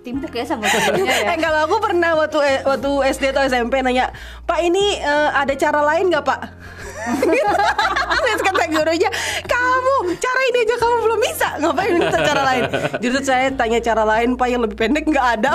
timpuk 0.00 0.32
ya 0.32 0.44
sama 0.48 0.64
gurunya 0.64 1.12
ya 1.12 1.36
Eh 1.36 1.38
kalau 1.38 1.60
aku 1.68 1.76
pernah 1.78 2.16
waktu 2.16 2.38
eh, 2.40 2.60
waktu 2.64 2.90
SD 3.12 3.36
atau 3.36 3.42
SMP 3.44 3.84
nanya, 3.84 4.10
Pak 4.48 4.60
ini 4.64 4.96
eh, 5.00 5.28
ada 5.36 5.52
cara 5.54 5.80
lain 5.84 6.08
nggak 6.08 6.24
Pak? 6.24 6.40
Terus 8.24 8.42
kata 8.44 8.64
gurunya, 8.68 9.10
kamu 9.44 9.94
cara 10.20 10.40
ini 10.52 10.58
aja 10.64 10.74
kamu 10.76 10.96
belum 11.04 11.20
bisa, 11.20 11.48
ngapain 11.60 11.92
minta 11.96 12.18
cara 12.20 12.42
lain? 12.44 12.62
Justru 13.00 13.20
saya 13.24 13.48
tanya 13.52 13.78
cara 13.80 14.02
lain 14.04 14.36
Pak 14.36 14.48
yang 14.48 14.60
lebih 14.64 14.76
pendek 14.76 15.04
nggak 15.08 15.26
ada. 15.40 15.52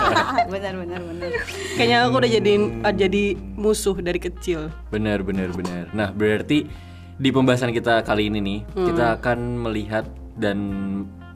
benar 0.52 0.74
benar 0.80 1.00
benar 1.04 1.28
Kayaknya 1.76 1.96
aku 2.08 2.14
udah 2.24 2.30
jadi 2.30 2.52
jadi 2.96 3.24
musuh 3.56 3.96
dari 4.00 4.20
kecil. 4.20 4.72
Benar, 4.90 5.22
benar, 5.22 5.52
benar. 5.52 5.84
Nah, 5.92 6.08
berarti 6.10 6.66
di 7.18 7.28
pembahasan 7.30 7.70
kita 7.70 8.02
kali 8.02 8.30
ini 8.32 8.38
nih, 8.40 8.58
kita 8.74 9.20
akan 9.20 9.38
melihat 9.62 10.06
dan 10.38 10.58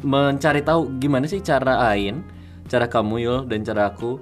mencari 0.03 0.63
tahu 0.63 0.99
gimana 0.99 1.31
sih 1.31 1.39
cara 1.43 1.91
Ain, 1.91 2.27
cara 2.73 2.89
kamu 2.89 3.15
Yul 3.21 3.41
dan 3.53 3.61
cara 3.69 3.93
aku 3.93 4.17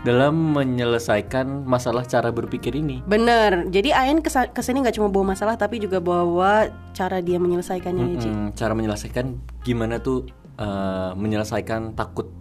dalam 0.00 0.56
menyelesaikan 0.56 1.68
masalah 1.68 2.08
cara 2.08 2.32
berpikir 2.32 2.72
ini. 2.72 3.04
Bener. 3.04 3.68
Jadi 3.68 3.92
kesa- 4.24 4.48
ke 4.48 4.64
sini 4.64 4.80
nggak 4.80 4.96
cuma 4.96 5.12
bawa 5.12 5.36
masalah 5.36 5.60
tapi 5.60 5.76
juga 5.76 6.00
bawa 6.00 6.72
cara 6.96 7.20
dia 7.20 7.36
menyelesaikannya 7.36 8.16
ya, 8.16 8.20
Ci. 8.24 8.28
Mm, 8.32 8.46
cara 8.56 8.72
menyelesaikan 8.72 9.26
gimana 9.60 10.00
tuh 10.00 10.24
eh, 10.56 11.12
menyelesaikan 11.16 11.92
takut 11.92 12.32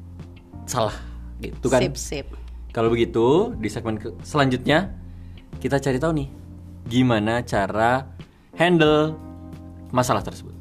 salah 0.64 0.96
gitu 1.44 1.68
kan. 1.68 1.84
Sip 1.84 1.96
sip. 2.00 2.28
Kalau 2.72 2.88
begitu, 2.88 3.52
di 3.60 3.68
segmen 3.68 4.00
selanjutnya 4.24 4.96
kita 5.60 5.84
cari 5.84 6.00
tahu 6.00 6.12
nih 6.16 6.30
gimana 6.88 7.44
cara 7.44 8.08
handle 8.56 9.16
masalah 9.92 10.24
tersebut. 10.24 10.59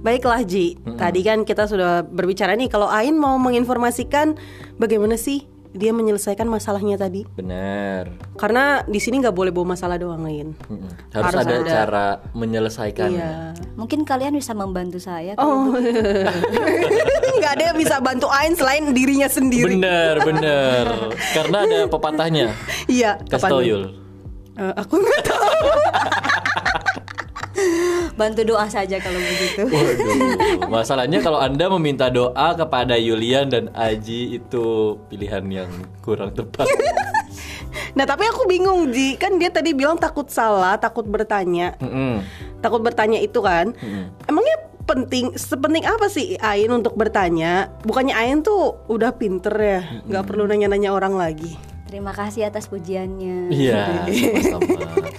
Baiklah 0.00 0.40
Ji, 0.48 0.80
tadi 0.96 1.20
kan 1.20 1.44
kita 1.44 1.68
sudah 1.68 2.00
berbicara 2.00 2.56
nih 2.56 2.72
kalau 2.72 2.88
Ain 2.88 3.20
mau 3.20 3.36
menginformasikan 3.36 4.32
bagaimana 4.80 5.20
sih 5.20 5.44
dia 5.70 5.94
menyelesaikan 5.94 6.50
masalahnya 6.50 6.98
tadi. 6.98 7.22
Benar. 7.38 8.10
Karena 8.34 8.82
di 8.88 8.98
sini 8.98 9.22
nggak 9.22 9.36
boleh 9.36 9.54
bawa 9.54 9.76
masalah 9.78 10.00
doang 10.00 10.24
Ain. 10.26 10.56
Mm-mm. 10.66 10.90
Harus, 11.14 11.46
ada, 11.46 11.54
cara 11.62 12.06
menyelesaikannya. 12.34 13.12
Iya. 13.20 13.54
mungkin 13.78 14.02
kalian 14.02 14.34
bisa 14.34 14.52
membantu 14.56 14.98
saya 14.98 15.38
Oh, 15.38 15.70
nggak 17.38 17.52
ada 17.54 17.64
yang 17.70 17.78
bisa 17.78 18.02
bantu 18.02 18.26
Ain 18.32 18.56
selain 18.58 18.90
dirinya 18.90 19.28
sendiri. 19.30 19.78
Benar, 19.78 20.24
benar. 20.26 20.84
Karena 21.36 21.56
ada 21.68 21.78
pepatahnya. 21.86 22.46
Iya. 22.90 23.20
Kasih 23.30 23.46
kapan? 23.46 23.50
tau 23.52 23.62
Yul. 23.62 23.82
Eh, 24.58 24.74
aku 24.74 24.94
nggak 24.96 25.22
tahu. 25.28 25.68
bantu 28.20 28.44
doa 28.44 28.68
saja 28.68 29.00
kalau 29.00 29.16
begitu 29.16 29.64
Waduh. 29.72 30.68
Masalahnya 30.68 31.18
kalau 31.18 31.40
Anda 31.40 31.72
meminta 31.72 32.06
doa 32.06 32.52
kepada 32.52 32.94
Yulian 32.94 33.48
dan 33.48 33.72
Aji 33.72 34.36
itu 34.36 34.64
pilihan 35.08 35.40
yang 35.48 35.70
kurang 36.00 36.36
tepat. 36.36 36.68
Nah 37.90 38.06
tapi 38.06 38.22
aku 38.22 38.46
bingung 38.46 38.90
Ji, 38.90 39.18
kan 39.18 39.34
dia 39.34 39.50
tadi 39.50 39.74
bilang 39.74 39.98
takut 39.98 40.26
salah, 40.26 40.78
takut 40.78 41.02
bertanya. 41.02 41.74
Mm-mm. 41.82 42.22
Takut 42.58 42.78
bertanya 42.78 43.18
itu 43.18 43.42
kan. 43.42 43.74
Emangnya 44.26 44.56
penting 44.86 45.34
sepenting 45.34 45.82
apa 45.82 46.06
sih 46.06 46.38
Ain 46.38 46.70
untuk 46.70 46.94
bertanya? 46.94 47.66
Bukannya 47.82 48.14
Ain 48.14 48.42
tuh 48.42 48.78
udah 48.86 49.10
pinter 49.14 49.54
ya, 49.54 49.80
nggak 50.06 50.22
perlu 50.22 50.46
nanya-nanya 50.46 50.90
orang 50.90 51.18
lagi. 51.18 51.58
terima 51.86 52.14
kasih 52.14 52.46
atas 52.46 52.70
pujiannya 52.70 53.50
Iya, 53.50 54.06
sama-sama. 54.54 55.10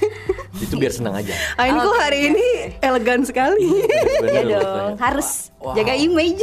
Itu 0.62 0.74
biar 0.78 0.94
senang 0.94 1.18
aja. 1.18 1.34
Ain 1.58 1.74
kok 1.74 1.98
hari 1.98 2.30
ini 2.30 2.48
elegan 2.80 3.26
sekali. 3.26 3.66
Bener 4.22 4.46
ya 4.46 4.60
loh, 4.62 4.62
dong. 4.62 4.96
Harus. 5.02 5.50
Jaga 5.62 5.94
image 5.94 6.42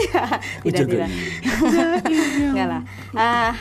tidak 0.63 0.87
Jaga 0.87 0.91
tidak. 0.91 1.09
enggak 2.55 2.67
lah. 2.67 2.83
Ah, 3.19 3.55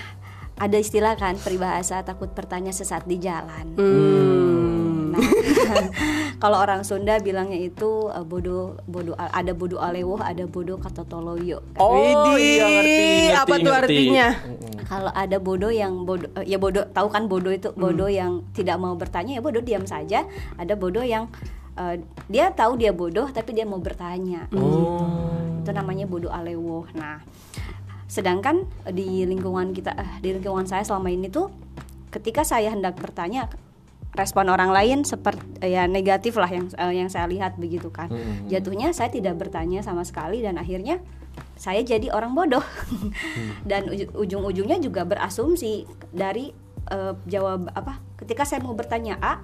ada 0.58 0.78
istilah 0.78 1.14
kan 1.18 1.38
peribahasa 1.38 2.02
takut 2.02 2.30
bertanya 2.34 2.74
sesat 2.74 3.06
di 3.06 3.18
jalan. 3.22 3.78
Hmm. 3.78 4.37
Kalau 6.44 6.58
orang 6.62 6.86
Sunda 6.86 7.18
bilangnya 7.18 7.58
itu 7.58 8.10
eh, 8.14 8.26
bodoh 8.26 8.78
bodoh 8.86 9.18
ada 9.18 9.52
bodoh 9.58 9.82
alewoh 9.82 10.22
ada 10.22 10.46
bodoh 10.46 10.78
katotoloyo. 10.78 11.62
Oh, 11.82 11.98
Widih, 11.98 12.38
iya 12.38 12.66
ngerti, 12.66 12.98
ngerti, 12.98 13.34
apa 13.34 13.56
tuh 13.58 13.74
ngerti. 13.74 13.94
artinya? 13.98 14.28
kalau 14.88 15.12
ada 15.12 15.38
bodoh 15.44 15.68
yang 15.68 16.08
bodoh 16.08 16.32
eh, 16.40 16.46
ya 16.48 16.58
bodoh 16.62 16.88
tahu 16.96 17.08
kan 17.12 17.28
bodoh 17.28 17.52
itu 17.52 17.76
bodoh 17.76 18.08
yang 18.08 18.46
tidak 18.56 18.80
mau 18.80 18.96
bertanya 18.96 19.38
ya 19.38 19.42
bodoh 19.44 19.62
diam 19.62 19.84
saja. 19.84 20.24
Ada 20.56 20.78
bodoh 20.80 21.04
yang 21.04 21.28
eh, 21.76 22.00
dia 22.30 22.54
tahu 22.54 22.78
dia 22.78 22.94
bodoh 22.94 23.28
tapi 23.34 23.58
dia 23.58 23.66
mau 23.68 23.82
bertanya. 23.82 24.48
Oh. 24.56 25.28
itu 25.68 25.76
namanya 25.76 26.08
bodoh 26.08 26.32
alewo 26.32 26.88
nah 26.96 27.20
sedangkan 28.08 28.64
di 28.88 29.28
lingkungan 29.28 29.76
kita 29.76 29.92
di 30.24 30.32
lingkungan 30.32 30.64
saya 30.64 30.88
selama 30.88 31.12
ini 31.12 31.28
tuh 31.28 31.52
ketika 32.08 32.48
saya 32.48 32.72
hendak 32.72 32.96
bertanya 32.96 33.52
respon 34.18 34.50
orang 34.50 34.74
lain 34.74 35.06
seperti 35.06 35.46
ya 35.62 35.86
negatif 35.86 36.34
lah 36.42 36.50
yang 36.50 36.68
eh, 36.74 36.94
yang 36.98 37.10
saya 37.14 37.30
lihat 37.30 37.56
begitu 37.62 37.94
kan. 37.94 38.10
Hmm. 38.10 38.50
jatuhnya 38.50 38.90
saya 38.92 39.14
tidak 39.14 39.38
bertanya 39.38 39.86
sama 39.86 40.02
sekali 40.02 40.42
dan 40.42 40.58
akhirnya 40.58 41.00
saya 41.54 41.86
jadi 41.86 42.10
orang 42.10 42.34
bodoh. 42.34 42.66
Dan 43.70 43.94
uju- 43.94 44.10
ujung-ujungnya 44.18 44.82
juga 44.82 45.06
berasumsi 45.06 45.86
dari 46.10 46.50
eh, 46.90 47.14
jawab 47.30 47.70
apa 47.78 48.02
ketika 48.18 48.42
saya 48.42 48.66
mau 48.66 48.74
bertanya 48.74 49.22
A 49.22 49.38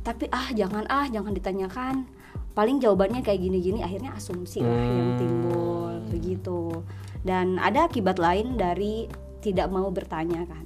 tapi 0.00 0.30
ah 0.30 0.48
jangan 0.54 0.86
ah 0.86 1.10
jangan 1.10 1.34
ditanyakan. 1.34 2.06
Paling 2.50 2.82
jawabannya 2.82 3.22
kayak 3.22 3.46
gini-gini 3.46 3.78
akhirnya 3.82 4.14
asumsi 4.18 4.58
lah 4.62 4.74
yang 4.74 5.10
timbul 5.18 6.02
begitu. 6.10 6.82
Dan 7.22 7.62
ada 7.62 7.86
akibat 7.86 8.18
lain 8.18 8.58
dari 8.58 9.06
tidak 9.40 9.70
mau 9.72 9.88
bertanya 9.88 10.44
kan 10.44 10.64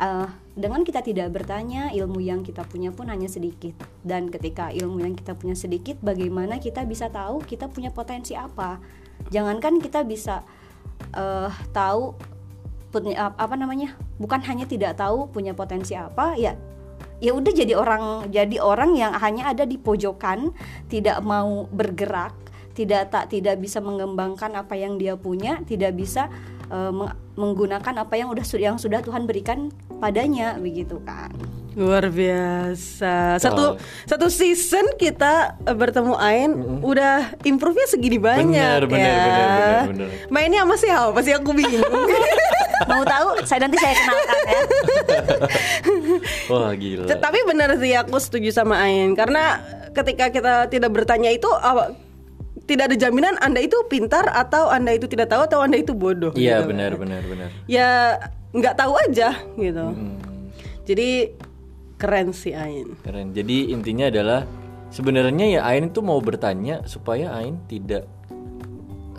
Eh, 0.00 0.28
dengan 0.56 0.80
kita 0.80 1.04
tidak 1.04 1.28
bertanya 1.28 1.92
ilmu 1.92 2.24
yang 2.24 2.40
kita 2.40 2.64
punya 2.64 2.88
pun 2.88 3.12
hanya 3.12 3.28
sedikit. 3.28 3.76
Dan 4.00 4.32
ketika 4.32 4.72
ilmu 4.72 5.04
yang 5.04 5.12
kita 5.12 5.36
punya 5.36 5.52
sedikit 5.52 6.00
bagaimana 6.00 6.56
kita 6.56 6.88
bisa 6.88 7.12
tahu 7.12 7.44
kita 7.44 7.68
punya 7.68 7.92
potensi 7.92 8.32
apa? 8.32 8.80
Jangankan 9.28 9.76
kita 9.76 10.00
bisa 10.08 10.40
eh, 11.12 11.52
tahu 11.76 12.16
punya 12.88 13.36
apa 13.36 13.54
namanya? 13.60 13.92
Bukan 14.16 14.40
hanya 14.48 14.64
tidak 14.64 14.96
tahu 14.96 15.28
punya 15.28 15.52
potensi 15.52 15.92
apa 15.92 16.32
ya 16.40 16.56
ya 17.20 17.36
udah 17.36 17.52
jadi 17.52 17.76
orang 17.76 18.32
jadi 18.32 18.64
orang 18.64 18.96
yang 18.96 19.12
hanya 19.12 19.52
ada 19.52 19.68
di 19.68 19.76
pojokan 19.76 20.56
tidak 20.88 21.20
mau 21.20 21.68
bergerak 21.68 22.32
tidak 22.72 23.12
tak 23.12 23.28
tidak 23.28 23.60
bisa 23.60 23.76
mengembangkan 23.84 24.56
apa 24.56 24.72
yang 24.72 24.96
dia 24.96 25.20
punya 25.20 25.60
tidak 25.68 26.00
bisa 26.00 26.32
meng- 26.72 27.12
menggunakan 27.40 27.94
apa 28.04 28.14
yang 28.14 28.28
udah 28.28 28.44
yang 28.60 28.76
sudah 28.76 29.00
Tuhan 29.00 29.24
berikan 29.24 29.72
padanya 29.96 30.60
begitu 30.60 31.00
kan 31.02 31.32
Luar 31.70 32.10
biasa. 32.10 33.38
Satu 33.38 33.62
Oh. 33.62 33.74
satu 34.02 34.26
season 34.26 34.90
kita 34.98 35.54
bertemu 35.70 36.18
Ain 36.18 36.50
udah 36.82 37.38
improve-nya 37.46 37.86
segini 37.86 38.18
banyak 38.18 38.50
Bener, 38.50 38.90
bener, 38.90 39.06
ya. 39.06 39.14
bener, 39.14 39.46
bener, 39.46 39.86
bener. 39.86 40.08
Mainnya 40.34 40.66
sama 40.66 40.74
siapa? 40.74 41.08
Pasti 41.14 41.30
aku 41.30 41.54
bingung. 41.54 41.86
mau 42.90 43.06
tahu 43.06 43.46
saya 43.46 43.70
nanti 43.70 43.78
saya 43.78 43.94
kenalkan 43.94 44.38
ya 44.42 44.60
Wah 46.50 46.70
gila. 46.74 47.06
Tapi 47.06 47.38
benar 47.46 47.70
sih 47.78 47.92
aku 47.94 48.18
setuju 48.18 48.50
sama 48.50 48.82
Ain 48.82 49.14
karena 49.14 49.62
ketika 49.94 50.34
kita 50.34 50.66
tidak 50.66 50.90
bertanya 50.90 51.30
itu 51.30 51.46
tidak 52.70 52.94
ada 52.94 52.96
jaminan 52.96 53.34
Anda 53.42 53.66
itu 53.66 53.74
pintar 53.90 54.30
atau 54.30 54.70
Anda 54.70 54.94
itu 54.94 55.10
tidak 55.10 55.34
tahu 55.34 55.42
atau 55.42 55.58
Anda 55.66 55.82
itu 55.82 55.90
bodoh. 55.90 56.30
Iya 56.38 56.62
gitu. 56.62 56.70
benar 56.70 56.94
benar 56.94 57.22
benar. 57.26 57.48
Ya 57.66 57.90
nggak 58.54 58.78
tahu 58.78 58.94
aja 58.94 59.34
gitu. 59.58 59.86
Hmm. 59.90 60.14
Jadi 60.86 61.34
keren 61.98 62.30
sih 62.30 62.54
Ain. 62.54 62.94
Keren. 63.02 63.34
Jadi 63.34 63.74
intinya 63.74 64.06
adalah 64.06 64.46
sebenarnya 64.94 65.58
ya 65.58 65.60
Ain 65.66 65.90
itu 65.90 65.98
mau 65.98 66.22
bertanya 66.22 66.86
supaya 66.86 67.34
Ain 67.34 67.58
tidak 67.66 68.06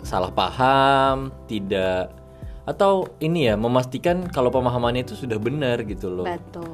salah 0.00 0.32
paham, 0.32 1.28
tidak 1.44 2.08
atau 2.64 3.10
ini 3.18 3.52
ya 3.52 3.54
memastikan 3.58 4.30
kalau 4.30 4.48
pemahamannya 4.48 5.04
itu 5.04 5.12
sudah 5.18 5.36
benar 5.36 5.84
gitu 5.84 6.08
loh. 6.08 6.24
betul 6.24 6.66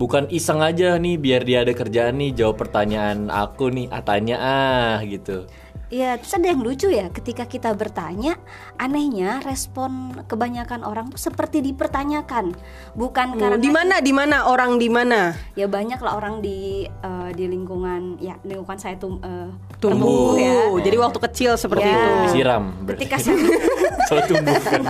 Bukan 0.00 0.32
iseng 0.32 0.64
aja 0.64 0.96
nih 0.96 1.20
biar 1.20 1.44
dia 1.44 1.60
ada 1.60 1.76
kerjaan 1.76 2.16
nih 2.16 2.32
jawab 2.32 2.56
pertanyaan 2.56 3.28
aku 3.28 3.68
nih, 3.68 3.84
ah 3.92 4.00
tanya 4.00 4.36
ah 4.40 4.96
gitu. 5.04 5.44
Iya, 5.90 6.22
terus 6.22 6.30
ada 6.32 6.46
yang 6.46 6.62
lucu 6.62 6.86
ya, 6.86 7.10
ketika 7.10 7.50
kita 7.50 7.74
bertanya, 7.74 8.38
anehnya 8.78 9.42
respon 9.42 10.14
kebanyakan 10.22 10.86
orang 10.86 11.10
tuh 11.10 11.18
seperti 11.18 11.58
dipertanyakan, 11.60 12.54
bukan 12.94 13.34
karena 13.34 13.58
di 13.58 13.74
mana 13.74 13.98
di 13.98 14.14
mana 14.14 14.46
orang 14.46 14.78
di 14.78 14.86
mana? 14.86 15.34
ya 15.58 15.66
banyak 15.66 15.98
lah 15.98 16.14
orang 16.14 16.38
di 16.38 16.86
eh, 16.86 17.30
di 17.34 17.42
lingkungan 17.44 18.22
ya 18.22 18.38
lingkungan 18.40 18.78
saya 18.78 18.94
tuh 18.96 19.18
eh, 19.18 19.50
Tumbuh. 19.82 20.38
ya. 20.38 20.70
Jadi 20.78 20.94
waktu 20.94 21.18
kecil 21.26 21.58
seperti 21.58 21.82
Ya. 21.82 21.98
itu. 21.98 22.10
Disiram. 22.30 22.64
Ketika 22.86 23.16
saya 23.18 24.22
tumbuh 24.30 24.56
kan. 24.62 24.82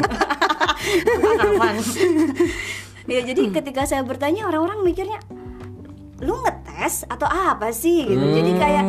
aman. 1.40 1.75
ya 3.12 3.21
jadi 3.25 3.42
ketika 3.50 3.88
saya 3.88 4.04
bertanya 4.04 4.45
orang-orang 4.45 4.85
mikirnya 4.85 5.16
lu 6.21 6.37
ngetes 6.80 7.04
atau 7.04 7.28
apa 7.28 7.68
sih 7.76 8.08
gitu. 8.08 8.25
Jadi 8.40 8.56
kayak 8.56 8.84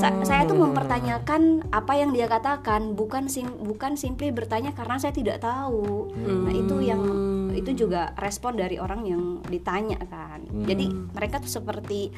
sa- 0.00 0.16
saya 0.24 0.48
tuh 0.48 0.56
mempertanyakan 0.56 1.68
apa 1.68 1.92
yang 1.92 2.16
dia 2.16 2.24
katakan, 2.24 2.96
bukan 2.96 3.28
sim 3.28 3.52
bukan 3.60 4.00
simply 4.00 4.32
bertanya 4.32 4.72
karena 4.72 4.96
saya 4.96 5.12
tidak 5.12 5.44
tahu. 5.44 6.08
Nah, 6.16 6.52
itu 6.56 6.80
yang 6.80 7.04
itu 7.52 7.84
juga 7.84 8.16
respon 8.16 8.56
dari 8.56 8.80
orang 8.80 9.04
yang 9.04 9.22
ditanya 9.44 10.00
kan. 10.08 10.40
Jadi 10.64 10.88
mereka 11.12 11.36
tuh 11.44 11.52
seperti 11.52 12.08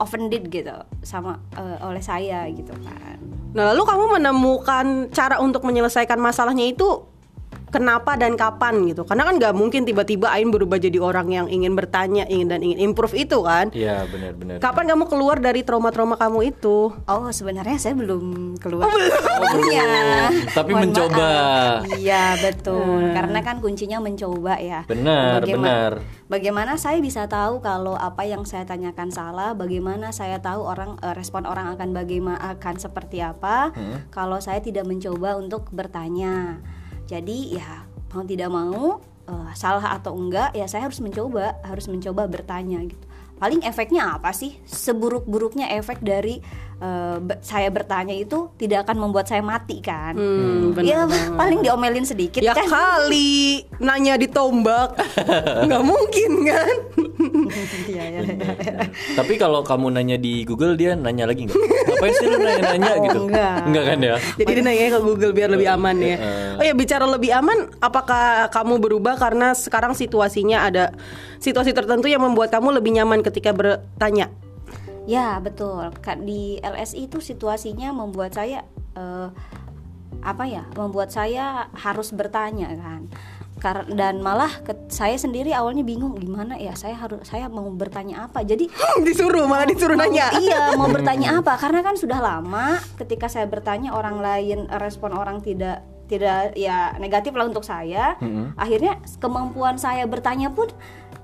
offended 0.00 0.48
gitu 0.48 0.72
sama 1.04 1.36
eh, 1.52 1.78
oleh 1.84 2.00
saya 2.00 2.48
gitu 2.48 2.72
kan. 2.80 3.20
Nah, 3.52 3.76
lalu 3.76 3.84
kamu 3.84 4.04
menemukan 4.16 4.86
cara 5.12 5.36
untuk 5.44 5.68
menyelesaikan 5.68 6.16
masalahnya 6.16 6.64
itu 6.64 7.11
kenapa 7.72 8.14
dan 8.14 8.36
kapan 8.36 8.84
gitu? 8.86 9.02
Karena 9.02 9.24
kan 9.24 9.40
nggak 9.40 9.54
mungkin 9.56 9.82
tiba-tiba 9.82 10.28
Ain 10.28 10.52
berubah 10.52 10.76
jadi 10.76 11.00
orang 11.00 11.32
yang 11.32 11.46
ingin 11.48 11.72
bertanya, 11.72 12.28
ingin 12.28 12.52
dan 12.52 12.60
ingin 12.60 12.92
improve 12.92 13.16
itu 13.16 13.40
kan? 13.40 13.72
Iya 13.72 14.04
benar-benar. 14.06 14.60
Kapan 14.60 14.92
kamu 14.92 15.04
keluar 15.08 15.40
dari 15.40 15.64
trauma-trauma 15.64 16.20
kamu 16.20 16.52
itu? 16.52 16.92
Oh 17.08 17.26
sebenarnya 17.32 17.80
saya 17.80 17.96
belum 17.96 18.54
keluar. 18.60 18.86
Oh, 18.86 18.92
belum. 18.92 20.30
Tapi 20.52 20.70
Mohon 20.70 20.82
mencoba. 20.86 21.16
maaf. 21.16 21.80
Iya 21.96 22.24
betul. 22.38 23.10
Karena 23.10 23.38
kan 23.40 23.56
kuncinya 23.58 23.98
mencoba 23.98 24.60
ya. 24.60 24.84
Benar, 24.84 25.40
Bagaimana- 25.40 25.64
benar. 25.64 25.92
Bagaimana 26.28 26.80
saya 26.80 26.96
bisa 26.98 27.28
tahu 27.28 27.60
kalau 27.60 27.92
apa 27.92 28.24
yang 28.24 28.48
saya 28.48 28.64
tanyakan 28.64 29.12
salah? 29.12 29.52
Bagaimana 29.52 30.16
saya 30.16 30.40
tahu 30.40 30.64
orang 30.64 30.96
eh, 31.00 31.12
respon 31.12 31.44
orang 31.44 31.76
akan 31.76 31.92
bagaimana 31.92 32.40
akan 32.56 32.76
seperti 32.76 33.20
apa? 33.20 33.72
Kalau 34.08 34.40
saya 34.40 34.60
tidak 34.60 34.84
mencoba 34.84 35.36
untuk 35.36 35.68
bertanya. 35.70 36.60
Jadi 37.06 37.56
ya 37.58 37.86
mau 38.12 38.24
tidak 38.26 38.50
mau 38.52 39.00
eh, 39.28 39.50
salah 39.56 39.96
atau 39.96 40.14
enggak 40.16 40.52
ya 40.52 40.66
saya 40.68 40.88
harus 40.88 41.00
mencoba, 41.00 41.58
harus 41.64 41.86
mencoba 41.88 42.28
bertanya 42.28 42.82
gitu. 42.84 43.06
Paling 43.42 43.66
efeknya 43.66 44.14
apa 44.14 44.30
sih? 44.30 44.54
Seburuk-buruknya 44.70 45.74
efek 45.74 45.98
dari 45.98 46.38
eh, 46.82 47.16
saya 47.40 47.68
bertanya 47.68 48.10
itu 48.12 48.50
tidak 48.56 48.84
akan 48.84 48.98
membuat 49.00 49.24
saya 49.24 49.38
mati 49.40 49.78
kan? 49.78 50.12
Hmm, 50.12 50.74
Ya 50.82 51.06
benar. 51.06 51.36
paling 51.40 51.62
diomelin 51.62 52.02
sedikit 52.02 52.42
Ya 52.42 52.52
kan? 52.52 52.66
kali 52.66 53.62
nanya 53.78 54.18
ditombak, 54.18 54.98
nggak 55.66 55.82
mungkin 55.82 56.30
kan? 56.42 56.74
Iya, 57.84 58.02
iya. 58.10 58.22
Tapi 59.14 59.36
kalau 59.36 59.62
kamu 59.62 59.92
nanya 59.92 60.16
di 60.16 60.42
Google 60.42 60.74
dia 60.74 60.92
nanya 60.92 61.24
lagi 61.24 61.46
nggak? 61.46 61.54
Ngapain 61.54 62.12
sih 62.12 62.26
lu 62.26 62.36
nanya-nanya 62.36 62.90
Oh, 62.92 63.04
gitu? 63.04 63.20
enggak. 63.24 63.56
Enggak 63.62 63.84
kan 63.84 63.98
ya? 64.00 64.14
Jadi 64.34 64.50
dia 64.52 64.64
nanya 64.64 64.86
ke 64.90 65.00
Google 65.00 65.32
biar 65.32 65.48
lebih 65.48 65.68
aman 65.68 65.96
ya. 65.98 66.16
Oh 66.58 66.64
ya 66.64 66.74
bicara 66.74 67.06
lebih 67.06 67.30
aman, 67.30 67.70
apakah 67.78 68.50
kamu 68.50 68.74
berubah 68.78 69.14
karena 69.14 69.54
sekarang 69.54 69.94
situasinya 69.94 70.66
ada 70.66 70.84
situasi 71.38 71.70
tertentu 71.70 72.06
yang 72.06 72.22
membuat 72.22 72.50
kamu 72.50 72.74
lebih 72.74 72.90
nyaman 72.92 73.22
ketika 73.22 73.52
bertanya? 73.52 74.32
Ya 75.04 75.38
betul. 75.38 75.90
Di 76.22 76.58
LSI 76.58 77.06
itu 77.06 77.18
situasinya 77.18 77.90
membuat 77.90 78.32
saya 78.32 78.62
eh, 78.94 79.28
apa 80.22 80.44
ya? 80.46 80.62
Membuat 80.72 81.10
saya 81.10 81.66
harus 81.74 82.10
bertanya 82.10 82.70
kan. 82.74 83.10
Dan 83.86 84.26
malah 84.26 84.50
ke- 84.60 84.90
saya 84.90 85.14
sendiri 85.14 85.54
awalnya 85.54 85.86
bingung 85.86 86.18
gimana 86.18 86.58
ya 86.58 86.74
saya 86.74 86.98
harus 86.98 87.22
saya 87.22 87.46
mau 87.46 87.66
bertanya 87.70 88.26
apa. 88.26 88.42
Jadi 88.42 88.66
disuruh 89.06 89.46
malah 89.46 89.66
disuruh 89.66 89.94
mau- 89.94 90.02
nanya. 90.02 90.34
Iya, 90.34 90.74
mau 90.74 90.90
bertanya 90.96 91.38
apa? 91.38 91.54
Karena 91.54 91.82
kan 91.82 91.94
sudah 91.94 92.18
lama 92.18 92.78
ketika 92.98 93.26
saya 93.26 93.46
bertanya 93.46 93.94
orang 93.94 94.18
lain 94.18 94.66
respon 94.78 95.14
orang 95.14 95.38
tidak 95.38 95.82
tidak 96.06 96.52
ya 96.54 96.92
negatif 96.98 97.32
lah 97.32 97.46
untuk 97.46 97.62
saya. 97.62 98.18
Akhirnya 98.54 98.98
kemampuan 99.16 99.78
saya 99.78 100.04
bertanya 100.04 100.50
pun 100.50 100.66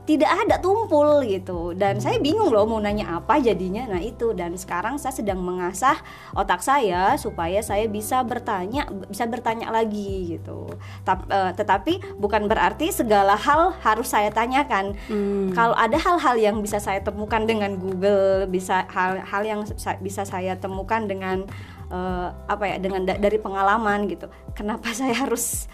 tidak 0.08 0.32
ada 0.32 0.56
tumpul 0.56 1.20
gitu. 1.28 1.76
Dan 1.76 2.00
saya 2.00 2.16
bingung 2.16 2.48
loh 2.48 2.64
mau 2.64 2.80
nanya 2.80 3.20
apa 3.20 3.36
jadinya. 3.36 3.84
Nah 3.84 4.00
itu. 4.00 4.32
Dan 4.32 4.56
sekarang 4.56 4.96
saya 4.96 5.12
sedang 5.12 5.44
mengasah 5.44 6.00
otak 6.32 6.64
saya 6.64 7.12
supaya 7.20 7.60
saya 7.60 7.84
bisa 7.92 8.24
bertanya 8.24 8.88
bisa 9.04 9.28
bertanya 9.28 9.68
lagi 9.68 10.40
gitu. 10.40 10.72
Tap- 11.04 11.28
eh, 11.28 11.52
tetapi 11.52 12.16
bukan 12.16 12.48
berarti 12.48 12.88
segala 12.88 13.36
hal 13.36 13.76
harus 13.84 14.08
saya 14.08 14.32
tanyakan. 14.32 14.96
Kalau 15.52 15.76
ada 15.76 16.00
hal-hal 16.00 16.40
yang 16.40 16.56
bisa 16.64 16.80
saya 16.80 17.04
temukan 17.04 17.44
dengan 17.44 17.76
Google 17.76 18.48
bisa 18.48 18.88
hal-hal 18.88 19.42
yang 19.44 19.60
sa- 19.76 20.00
bisa 20.00 20.24
saya 20.24 20.56
temukan 20.56 21.04
dengan 21.04 21.44
eh, 21.92 22.28
apa 22.48 22.64
ya 22.64 22.76
dengan 22.80 23.04
da- 23.04 23.20
dari 23.20 23.36
pengalaman 23.36 24.08
gitu. 24.08 24.32
Kenapa 24.56 24.88
saya 24.96 25.12
harus 25.12 25.68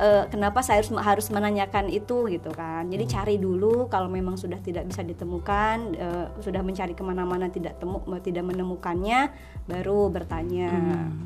eh, 0.00 0.24
kenapa 0.32 0.64
saya 0.64 0.80
harus 0.80 0.90
harus 0.96 1.26
menanyakan 1.28 1.92
itu 1.92 2.26
gitu 2.32 2.50
kan 2.56 2.88
jadi 2.88 3.04
cari 3.04 3.36
dulu 3.36 3.86
kalau 3.92 4.08
memang 4.08 4.40
sudah 4.40 4.56
tidak 4.64 4.88
bisa 4.88 5.04
ditemukan 5.04 5.76
eh, 5.94 6.26
sudah 6.40 6.64
mencari 6.64 6.96
ke 6.96 7.04
mana-mana 7.04 7.52
tidak 7.52 7.76
temu 7.76 8.00
tidak 8.24 8.44
menemukannya 8.48 9.28
baru 9.68 10.10
bertanya 10.10 10.72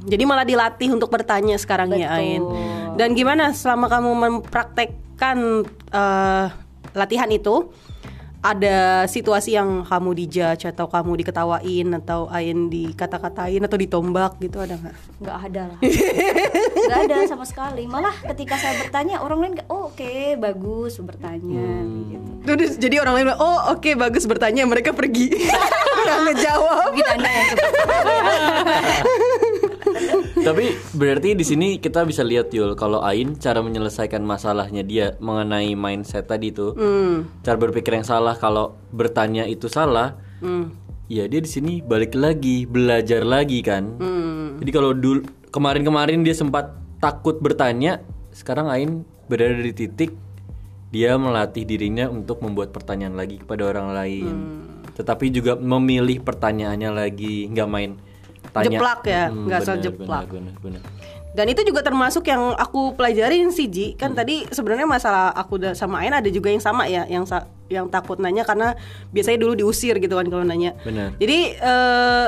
Jadi 0.04 0.22
malah 0.26 0.44
dilatih 0.44 0.92
untuk 0.92 1.08
bertanya 1.08 1.56
sekarang 1.56 1.94
ya 1.96 2.12
Betul. 2.12 2.20
Ain. 2.20 2.42
Dan 2.98 3.08
gimana 3.16 3.54
selama 3.56 3.86
kamu 3.88 4.10
mempraktekkan 4.12 5.38
eh, 5.94 6.46
latihan 6.92 7.30
itu? 7.30 7.72
Ada 8.44 9.08
situasi 9.08 9.56
yang 9.56 9.88
kamu 9.88 10.12
dijudge 10.20 10.68
atau 10.68 10.84
kamu 10.84 11.16
diketawain 11.24 11.88
atau 11.96 12.28
Ain 12.28 12.68
dikata-katain 12.68 13.64
atau 13.64 13.80
ditombak 13.80 14.36
gitu 14.36 14.60
ada 14.60 14.76
nggak? 14.76 14.96
nggak 15.24 15.38
ada 15.48 15.62
lah. 15.72 15.78
Nggak 15.80 17.00
ada 17.08 17.16
sama 17.24 17.48
sekali. 17.48 17.88
Malah 17.88 18.12
ketika 18.36 18.60
saya 18.60 18.76
bertanya 18.84 19.24
orang 19.24 19.40
lain 19.40 19.54
oh, 19.72 19.88
oke 19.88 20.36
bagus 20.36 21.00
bertanya 21.00 21.88
gitu. 22.12 22.30
Terus 22.44 22.76
jadi 22.76 23.00
orang 23.00 23.14
lain 23.16 23.32
oh 23.32 23.72
oke 23.72 23.96
bagus 23.96 24.28
bertanya 24.28 24.68
mereka 24.68 24.92
pergi. 24.92 25.32
Nggak 26.04 26.18
ngejawab. 26.28 26.92
yang 26.92 27.16
seperti 27.48 27.80
Tapi 30.44 30.76
berarti 30.92 31.32
di 31.32 31.40
sini 31.40 31.80
kita 31.80 32.04
bisa 32.04 32.20
lihat 32.20 32.52
Yul 32.52 32.76
kalau 32.76 33.00
Ain 33.00 33.32
cara 33.40 33.64
menyelesaikan 33.64 34.20
masalahnya 34.20 34.84
dia 34.84 35.16
mengenai 35.16 35.72
mindset 35.72 36.28
tadi 36.28 36.52
itu. 36.52 36.76
Hmm. 36.76 37.24
Cara 37.40 37.56
berpikir 37.56 37.96
yang 37.96 38.04
salah 38.04 38.36
kalau 38.36 38.76
bertanya 38.92 39.48
itu 39.48 39.72
salah. 39.72 40.20
Hmm. 40.44 40.76
Ya 41.08 41.24
dia 41.24 41.40
di 41.40 41.48
sini 41.48 41.80
balik 41.80 42.12
lagi 42.12 42.68
belajar 42.68 43.24
lagi 43.24 43.64
kan. 43.64 43.96
Hmm. 43.96 44.60
Jadi 44.60 44.70
kalau 44.70 44.92
dulu 44.92 45.24
kemarin-kemarin 45.48 46.20
dia 46.20 46.36
sempat 46.36 46.76
takut 47.00 47.40
bertanya, 47.40 48.04
sekarang 48.36 48.68
Ain 48.68 49.08
berada 49.32 49.56
di 49.56 49.72
titik 49.72 50.12
dia 50.92 51.16
melatih 51.16 51.64
dirinya 51.64 52.06
untuk 52.12 52.44
membuat 52.44 52.70
pertanyaan 52.70 53.16
lagi 53.16 53.40
kepada 53.40 53.72
orang 53.72 53.96
lain. 53.96 54.28
Hmm. 54.28 54.92
Tetapi 54.92 55.26
juga 55.32 55.56
memilih 55.56 56.20
pertanyaannya 56.20 56.90
lagi, 56.92 57.48
nggak 57.48 57.68
main 57.72 57.96
tanya. 58.54 58.70
Jeplak 58.70 59.00
ya, 59.04 59.22
Hmm, 59.26 59.44
nggak 59.44 59.58
asal 59.60 59.76
jeplak. 59.76 60.24
benar, 60.24 60.54
benar, 60.54 60.80
benar. 60.80 60.82
Dan 61.34 61.50
itu 61.50 61.66
juga 61.66 61.82
termasuk 61.82 62.22
yang 62.24 62.54
aku 62.54 62.94
pelajarin 62.94 63.50
sih 63.50 63.66
Ji. 63.66 63.86
Kan 63.92 64.14
tadi 64.14 64.46
sebenarnya 64.48 64.86
masalah 64.86 65.34
aku 65.34 65.58
sama 65.74 65.98
Ain 65.98 66.14
ada 66.14 66.30
juga 66.30 66.46
yang 66.46 66.62
sama 66.62 66.86
ya, 66.86 67.02
yang 67.04 67.26
sa- 67.26 67.50
yang 67.66 67.90
takut 67.90 68.16
nanya 68.16 68.46
karena 68.46 68.78
biasanya 69.10 69.42
dulu 69.42 69.58
diusir 69.58 69.98
gitu 69.98 70.14
kan 70.14 70.24
kalau 70.24 70.46
nanya. 70.46 70.78
Benar. 70.80 71.18
Jadi 71.18 71.38
eh, 71.52 72.26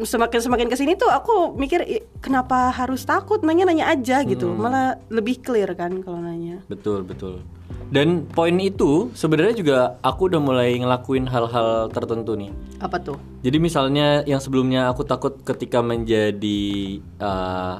semakin 0.00 0.40
semakin 0.40 0.68
ke 0.68 0.76
sini 0.78 0.94
tuh 0.94 1.10
aku 1.10 1.52
mikir 1.52 1.82
"Ih, 1.82 2.00
kenapa 2.18 2.70
harus 2.70 3.02
takut 3.02 3.42
nanya 3.42 3.66
nanya 3.66 3.90
aja 3.90 4.24
gitu, 4.24 4.48
malah 4.54 4.96
lebih 5.08 5.42
clear 5.42 5.74
kan 5.74 6.00
kalau 6.00 6.16
nanya. 6.18 6.64
Betul, 6.64 7.02
betul. 7.02 7.44
Dan 7.90 8.22
poin 8.30 8.54
itu 8.62 9.10
sebenarnya 9.18 9.54
juga 9.58 9.78
aku 9.98 10.30
udah 10.30 10.38
mulai 10.38 10.78
ngelakuin 10.78 11.26
hal-hal 11.26 11.90
tertentu 11.90 12.38
nih. 12.38 12.54
Apa 12.78 13.02
tuh? 13.02 13.18
Jadi 13.42 13.58
misalnya 13.58 14.22
yang 14.24 14.38
sebelumnya 14.38 14.86
aku 14.86 15.02
takut 15.02 15.42
ketika 15.42 15.82
menjadi 15.82 16.62
eh, 17.02 17.74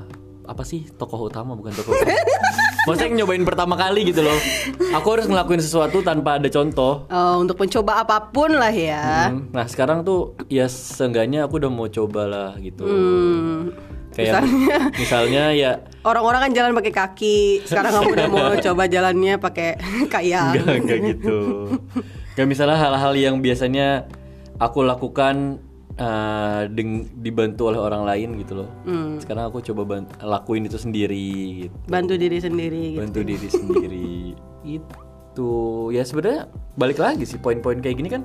apa 0.51 0.63
sih 0.67 0.91
tokoh 0.99 1.31
utama 1.31 1.55
bukan 1.55 1.71
tokoh 1.71 1.95
utama. 1.95 2.11
Maksudnya 2.91 3.23
nyobain 3.23 3.47
pertama 3.47 3.79
kali 3.79 4.11
gitu 4.11 4.27
loh. 4.27 4.35
Aku 4.99 5.15
harus 5.15 5.31
ngelakuin 5.31 5.63
sesuatu 5.63 6.03
tanpa 6.03 6.43
ada 6.43 6.51
contoh. 6.51 7.07
Eh, 7.07 7.37
untuk 7.39 7.55
mencoba 7.63 8.03
apa 8.03 8.35
pun 8.35 8.51
lah 8.59 8.75
ya. 8.75 9.31
Hmm, 9.31 9.47
Nah 9.55 9.71
sekarang 9.71 10.03
tuh 10.03 10.35
ya 10.51 10.67
seenggaknya 10.67 11.47
aku 11.47 11.63
udah 11.63 11.71
mau 11.71 11.87
coba 11.87 12.27
lah 12.27 12.51
gitu. 12.59 12.83
Hmm. 12.83 13.71
Kayak 14.11 14.43
misalnya 15.03 15.55
ya 15.55 15.73
Orang-orang 16.01 16.49
kan 16.49 16.53
jalan 16.57 16.73
pakai 16.73 16.93
kaki, 16.97 17.39
sekarang 17.69 17.93
kamu 17.93 18.11
udah 18.17 18.29
mau 18.33 18.53
coba 18.73 18.89
jalannya 18.89 19.37
pakai 19.37 19.77
kayang. 20.09 20.57
Enggak, 20.57 20.77
enggak 20.81 20.99
gitu. 21.13 21.39
Kayak 22.33 22.49
misalnya 22.49 22.79
hal-hal 22.81 23.13
yang 23.21 23.45
biasanya 23.45 24.09
aku 24.57 24.81
lakukan 24.81 25.61
deng- 26.73 27.09
dibantu 27.21 27.69
oleh 27.69 27.81
orang 27.81 28.09
lain 28.09 28.41
gitu 28.41 28.65
loh. 28.65 28.69
Hmm. 28.89 29.21
Sekarang 29.21 29.53
aku 29.53 29.61
coba 29.61 30.01
lakuin 30.25 30.65
itu 30.65 30.81
sendiri 30.81 31.69
gitu. 31.69 31.77
bantu 31.85 32.17
diri 32.17 32.39
sendiri 32.41 32.83
gitu. 32.97 33.01
Bantu 33.05 33.21
diri 33.21 33.49
sendiri. 33.49 34.11
itu 34.77 35.53
ya 35.95 36.03
sebenarnya 36.03 36.49
balik 36.77 36.99
lagi 37.01 37.25
sih 37.29 37.39
poin-poin 37.39 37.79
kayak 37.81 37.97
gini 37.97 38.09
kan 38.11 38.23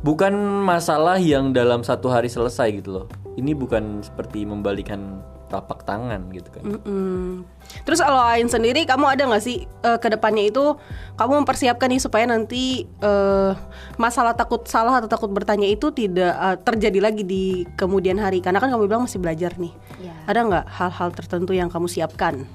bukan 0.00 0.32
masalah 0.64 1.20
yang 1.20 1.52
dalam 1.52 1.80
satu 1.80 2.12
hari 2.12 2.28
selesai 2.28 2.80
gitu 2.80 2.90
loh. 3.00 3.06
Ini 3.40 3.56
bukan 3.56 4.04
seperti 4.04 4.44
membalikan 4.44 5.24
tapak 5.50 5.82
tangan 5.82 6.30
gitu 6.30 6.46
kan. 6.54 6.62
Mm-mm. 6.62 7.42
Terus 7.82 7.98
kalau 7.98 8.22
Ain 8.22 8.46
sendiri 8.46 8.86
kamu 8.86 9.18
ada 9.18 9.26
nggak 9.26 9.42
sih 9.42 9.66
eh, 9.66 9.98
ke 9.98 10.06
depannya 10.06 10.46
itu 10.46 10.78
kamu 11.18 11.42
mempersiapkan 11.42 11.90
nih 11.90 11.98
supaya 11.98 12.24
nanti 12.30 12.86
eh, 12.86 13.52
masalah 13.98 14.38
takut 14.38 14.62
salah 14.70 15.02
atau 15.02 15.10
takut 15.10 15.28
bertanya 15.34 15.66
itu 15.66 15.90
tidak 15.90 16.32
eh, 16.38 16.56
terjadi 16.62 16.98
lagi 17.02 17.26
di 17.26 17.66
kemudian 17.74 18.22
hari 18.22 18.38
karena 18.38 18.62
kan 18.62 18.70
kamu 18.70 18.86
bilang 18.86 19.10
masih 19.10 19.18
belajar 19.18 19.58
nih. 19.58 19.74
Ya. 19.98 20.14
Ada 20.30 20.40
nggak 20.46 20.64
hal-hal 20.70 21.08
tertentu 21.10 21.52
yang 21.52 21.66
kamu 21.66 21.90
siapkan? 21.90 22.46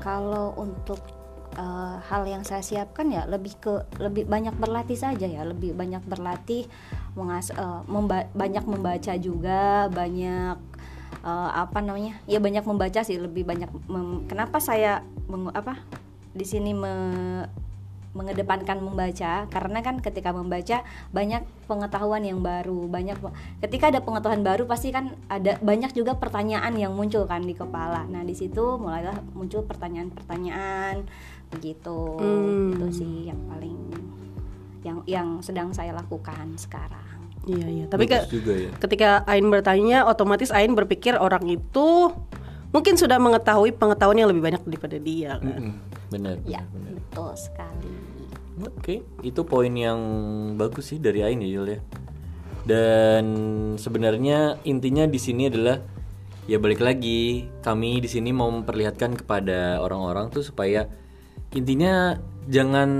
Kalau 0.00 0.56
untuk 0.56 0.98
eh, 1.56 1.96
hal 2.08 2.22
yang 2.26 2.42
saya 2.42 2.60
siapkan 2.64 3.08
ya 3.08 3.24
lebih 3.28 3.56
ke 3.60 3.72
lebih 4.00 4.24
banyak 4.28 4.54
berlatih 4.56 4.98
saja 4.98 5.26
ya, 5.28 5.42
lebih 5.44 5.76
banyak 5.76 6.02
berlatih, 6.04 6.66
mengas 7.18 7.52
eh, 7.52 7.80
memba- 7.88 8.30
banyak 8.32 8.64
membaca 8.64 9.12
juga, 9.20 9.86
banyak 9.92 10.56
eh, 11.24 11.50
apa 11.52 11.78
namanya? 11.84 12.18
Ya 12.28 12.40
banyak 12.40 12.64
membaca 12.64 13.00
sih, 13.04 13.16
lebih 13.20 13.44
banyak. 13.46 13.68
kenapa 14.28 14.58
saya 14.58 15.04
apa 15.54 15.80
di 16.32 16.44
sini 16.48 16.72
me- 16.72 17.48
mengedepankan 18.12 18.76
membaca 18.84 19.48
karena 19.48 19.78
kan 19.80 19.96
ketika 20.04 20.36
membaca 20.36 20.84
banyak 21.16 21.42
pengetahuan 21.64 22.20
yang 22.20 22.44
baru 22.44 22.84
banyak 22.84 23.16
ketika 23.64 23.88
ada 23.88 24.04
pengetahuan 24.04 24.44
baru 24.44 24.68
pasti 24.68 24.92
kan 24.92 25.16
ada 25.32 25.56
banyak 25.64 25.96
juga 25.96 26.20
pertanyaan 26.20 26.76
yang 26.76 26.92
muncul 26.92 27.24
kan 27.24 27.40
di 27.40 27.56
kepala 27.56 28.04
nah 28.12 28.20
di 28.20 28.36
situ 28.36 28.76
mulailah 28.76 29.16
muncul 29.32 29.64
pertanyaan-pertanyaan 29.64 31.08
begitu 31.52 31.98
Hmm. 32.16 32.72
itu 32.72 32.86
sih 32.94 33.28
yang 33.28 33.40
paling 33.46 33.78
yang 34.82 34.98
yang 35.04 35.28
sedang 35.38 35.70
saya 35.70 35.92
lakukan 35.92 36.56
sekarang 36.56 37.00
Iya 37.42 37.66
iya. 37.66 37.84
Tapi 37.90 38.06
ke- 38.06 38.30
juga 38.30 38.54
ya. 38.54 38.70
ketika 38.78 39.26
Ain 39.26 39.50
bertanya, 39.50 40.06
otomatis 40.06 40.54
Ain 40.54 40.78
berpikir 40.78 41.18
orang 41.18 41.42
itu 41.44 42.14
mungkin 42.70 42.94
sudah 42.94 43.18
mengetahui 43.18 43.74
pengetahuan 43.74 44.14
yang 44.14 44.30
lebih 44.30 44.46
banyak 44.46 44.62
daripada 44.62 44.94
dia. 44.96 45.42
Kan? 45.42 45.50
Mm-mm. 45.50 45.74
Benar, 46.06 46.38
ya 46.44 46.62
betul 46.70 47.34
sekali 47.34 47.90
Oke, 48.62 49.02
itu 49.20 49.42
poin 49.42 49.72
yang 49.72 49.98
bagus 50.54 50.94
sih 50.94 51.02
dari 51.02 51.26
Ain 51.26 51.42
ya 51.42 51.50
Yul 51.50 51.66
ya. 51.68 51.80
Dan 52.62 53.24
sebenarnya 53.74 54.62
intinya 54.62 55.02
di 55.02 55.18
sini 55.18 55.50
adalah 55.50 55.82
ya 56.46 56.62
balik 56.62 56.78
lagi 56.78 57.50
kami 57.58 57.98
di 57.98 58.06
sini 58.06 58.30
mau 58.30 58.50
memperlihatkan 58.52 59.18
kepada 59.18 59.78
orang-orang 59.78 60.30
tuh 60.30 60.42
supaya 60.42 60.86
intinya 61.52 62.16
jangan 62.50 62.90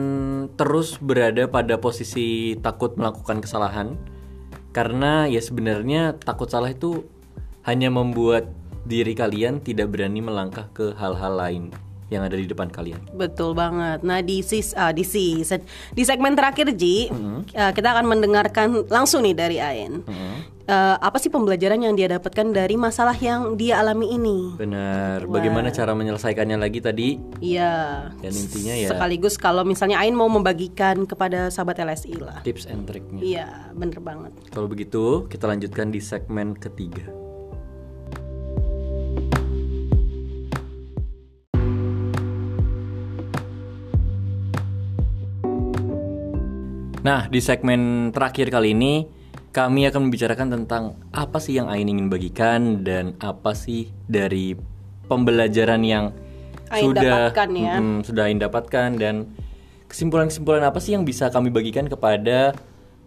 terus 0.54 1.00
berada 1.02 1.50
pada 1.50 1.80
posisi 1.80 2.54
takut 2.62 2.94
melakukan 2.94 3.42
kesalahan 3.42 3.98
karena 4.70 5.26
ya 5.28 5.42
sebenarnya 5.42 6.16
takut 6.16 6.48
salah 6.48 6.72
itu 6.72 7.04
hanya 7.66 7.90
membuat 7.92 8.48
diri 8.86 9.14
kalian 9.14 9.62
tidak 9.62 9.94
berani 9.94 10.22
melangkah 10.22 10.66
ke 10.74 10.94
hal-hal 10.98 11.38
lain 11.38 11.70
yang 12.12 12.28
ada 12.28 12.36
di 12.36 12.44
depan 12.44 12.68
kalian. 12.68 13.00
Betul 13.16 13.56
banget. 13.56 14.04
Nah 14.04 14.20
di 14.20 14.44
sis, 14.44 14.76
ah, 14.76 14.92
di 14.92 15.00
season, 15.00 15.64
di 15.96 16.04
segmen 16.04 16.36
terakhir 16.36 16.68
Ji, 16.76 17.08
eh, 17.08 17.72
kita 17.72 17.88
akan 17.96 18.04
mendengarkan 18.04 18.84
langsung 18.92 19.24
nih 19.24 19.32
dari 19.32 19.56
Ain. 19.56 20.04
Eh, 20.62 20.96
apa 21.02 21.18
sih 21.18 21.26
pembelajaran 21.26 21.82
yang 21.82 21.98
dia 21.98 22.06
dapatkan 22.06 22.54
dari 22.54 22.78
masalah 22.78 23.18
yang 23.18 23.58
dia 23.58 23.82
alami 23.82 24.14
ini? 24.14 24.54
Benar. 24.54 25.26
Bagaimana 25.26 25.74
cara 25.74 25.90
menyelesaikannya 25.90 26.54
lagi 26.54 26.78
tadi? 26.78 27.18
Iya. 27.42 28.06
Dan 28.22 28.30
intinya 28.30 28.74
ya 28.78 28.94
Sekaligus 28.94 29.34
kalau 29.34 29.66
misalnya 29.66 29.98
Ain 29.98 30.14
mau 30.14 30.30
membagikan 30.30 31.02
kepada 31.02 31.50
sahabat 31.50 31.82
LSI 31.82 32.14
lah. 32.14 32.38
tips 32.46 32.70
and 32.70 32.86
triknya. 32.86 33.18
Iya, 33.18 33.46
bener 33.74 33.98
banget. 33.98 34.30
Kalau 34.54 34.70
begitu, 34.70 35.26
kita 35.26 35.50
lanjutkan 35.50 35.90
di 35.90 35.98
segmen 35.98 36.54
ketiga. 36.54 37.10
Nah, 47.02 47.26
di 47.26 47.42
segmen 47.42 48.14
terakhir 48.14 48.46
kali 48.46 48.78
ini 48.78 49.21
kami 49.52 49.84
akan 49.84 50.08
membicarakan 50.08 50.48
tentang 50.48 50.96
apa 51.12 51.36
sih 51.36 51.60
yang 51.60 51.68
Ain 51.68 51.84
ingin 51.84 52.08
bagikan 52.08 52.80
dan 52.80 53.12
apa 53.20 53.52
sih 53.52 53.92
dari 54.08 54.56
pembelajaran 55.12 55.84
yang 55.84 56.16
Ain 56.72 56.88
sudah 56.88 57.28
dapatkan 57.28 57.48
ya. 57.52 57.74
Mm, 57.76 57.98
sudah 58.00 58.22
Ain 58.32 58.40
dapatkan 58.40 58.88
dan 58.96 59.28
kesimpulan-kesimpulan 59.92 60.64
apa 60.64 60.80
sih 60.80 60.96
yang 60.96 61.04
bisa 61.04 61.28
kami 61.28 61.52
bagikan 61.52 61.84
kepada 61.84 62.56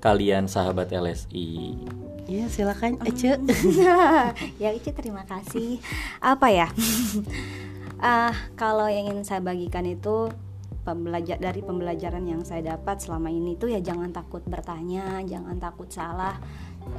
kalian 0.06 0.46
sahabat 0.46 0.94
LSI? 0.94 1.82
Iya, 2.30 2.46
silakan 2.46 3.02
Ece. 3.10 3.42
ya 4.62 4.70
Ici 4.70 4.94
terima 4.94 5.26
kasih 5.26 5.82
apa 6.22 6.50
ya 6.54 6.70
ah 8.02 8.34
kalau 8.54 8.86
yang 8.86 9.10
ingin 9.10 9.26
saya 9.26 9.42
bagikan 9.42 9.86
itu 9.86 10.30
pembelajar 10.86 11.42
dari 11.42 11.66
pembelajaran 11.66 12.22
yang 12.30 12.46
saya 12.46 12.78
dapat 12.78 13.02
selama 13.02 13.34
ini 13.34 13.58
tuh 13.58 13.74
ya 13.74 13.82
jangan 13.82 14.14
takut 14.14 14.46
bertanya 14.46 15.26
jangan 15.26 15.58
takut 15.58 15.90
salah. 15.90 16.38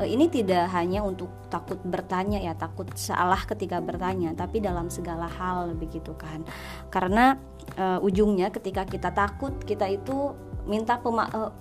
Eh, 0.03 0.11
ini 0.11 0.27
tidak 0.27 0.67
hanya 0.75 1.07
untuk 1.07 1.31
takut 1.47 1.79
bertanya 1.87 2.43
ya 2.43 2.59
takut 2.59 2.91
salah 2.99 3.39
ketika 3.47 3.79
bertanya 3.79 4.35
tapi 4.35 4.59
dalam 4.59 4.91
segala 4.91 5.31
hal 5.31 5.71
begitu 5.79 6.11
kan. 6.19 6.43
Karena 6.91 7.39
eh, 7.79 8.03
ujungnya 8.03 8.51
ketika 8.51 8.83
kita 8.83 9.15
takut 9.15 9.55
kita 9.63 9.87
itu 9.87 10.35
minta 10.67 10.99
pema 10.99 11.31
eh, 11.31 11.53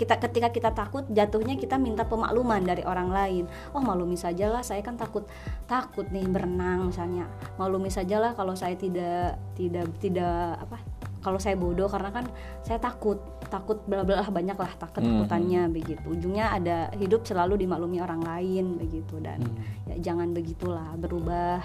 kita 0.00 0.16
ketika 0.16 0.48
kita 0.48 0.72
takut 0.72 1.04
jatuhnya 1.12 1.60
kita 1.60 1.76
minta 1.76 2.08
pemakluman 2.08 2.64
dari 2.64 2.80
orang 2.88 3.12
lain. 3.12 3.44
Oh 3.76 3.84
maklumi 3.84 4.16
sajalah 4.16 4.64
saya 4.64 4.80
kan 4.80 4.96
takut 4.96 5.28
takut 5.68 6.08
nih 6.08 6.24
berenang 6.24 6.88
misalnya. 6.88 7.28
Maklumi 7.60 7.92
sajalah 7.92 8.32
kalau 8.32 8.56
saya 8.56 8.80
tidak 8.80 9.36
tidak 9.60 9.92
tidak 10.00 10.56
apa 10.56 10.99
kalau 11.20 11.36
saya 11.36 11.56
bodoh 11.56 11.86
karena 11.86 12.10
kan 12.12 12.24
saya 12.64 12.80
takut 12.80 13.20
takut 13.52 13.80
bla 13.84 14.04
bla 14.04 14.24
banyak 14.28 14.56
lah 14.56 14.72
tak 14.76 14.96
ketakutannya 14.96 15.68
begitu. 15.68 16.04
Ujungnya 16.08 16.56
ada 16.56 16.88
hidup 16.96 17.28
selalu 17.28 17.60
dimaklumi 17.60 18.00
orang 18.00 18.24
lain 18.24 18.80
begitu. 18.80 19.20
Dan 19.20 19.44
ya 19.88 20.12
jangan 20.12 20.32
begitulah 20.32 20.96
berubah 20.96 21.60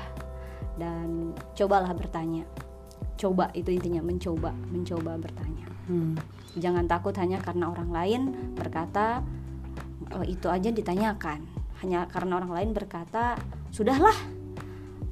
dan 0.76 1.32
cobalah 1.56 1.92
bertanya. 1.96 2.44
Coba 3.16 3.48
itu 3.56 3.72
intinya 3.72 4.04
mencoba 4.04 4.52
mencoba 4.52 5.16
bertanya. 5.20 5.68
Hmm. 5.86 6.18
jangan 6.58 6.90
takut 6.90 7.14
hanya 7.22 7.38
karena 7.44 7.70
orang 7.70 7.92
lain 7.94 8.22
berkata 8.58 9.22
"Oh, 10.16 10.26
itu 10.26 10.48
aja 10.50 10.72
ditanyakan. 10.72 11.46
Hanya 11.84 12.08
karena 12.10 12.40
orang 12.42 12.52
lain 12.56 12.70
berkata 12.72 13.36
sudahlah 13.70 14.16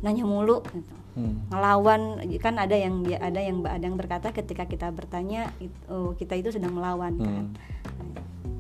nanya 0.02 0.24
mulu 0.24 0.64
gitu 0.72 1.03
Hmm. 1.14 1.46
ngelawan 1.54 2.26
kan 2.42 2.58
ada 2.58 2.74
yang 2.74 3.06
ada 3.06 3.38
yang 3.38 3.62
ada 3.62 3.86
yang 3.86 3.94
berkata 3.94 4.34
ketika 4.34 4.66
kita 4.66 4.90
bertanya 4.90 5.54
it- 5.62 5.86
oh, 5.86 6.18
kita 6.18 6.34
itu 6.34 6.50
sedang 6.50 6.74
melawan 6.74 7.14
kan 7.22 7.46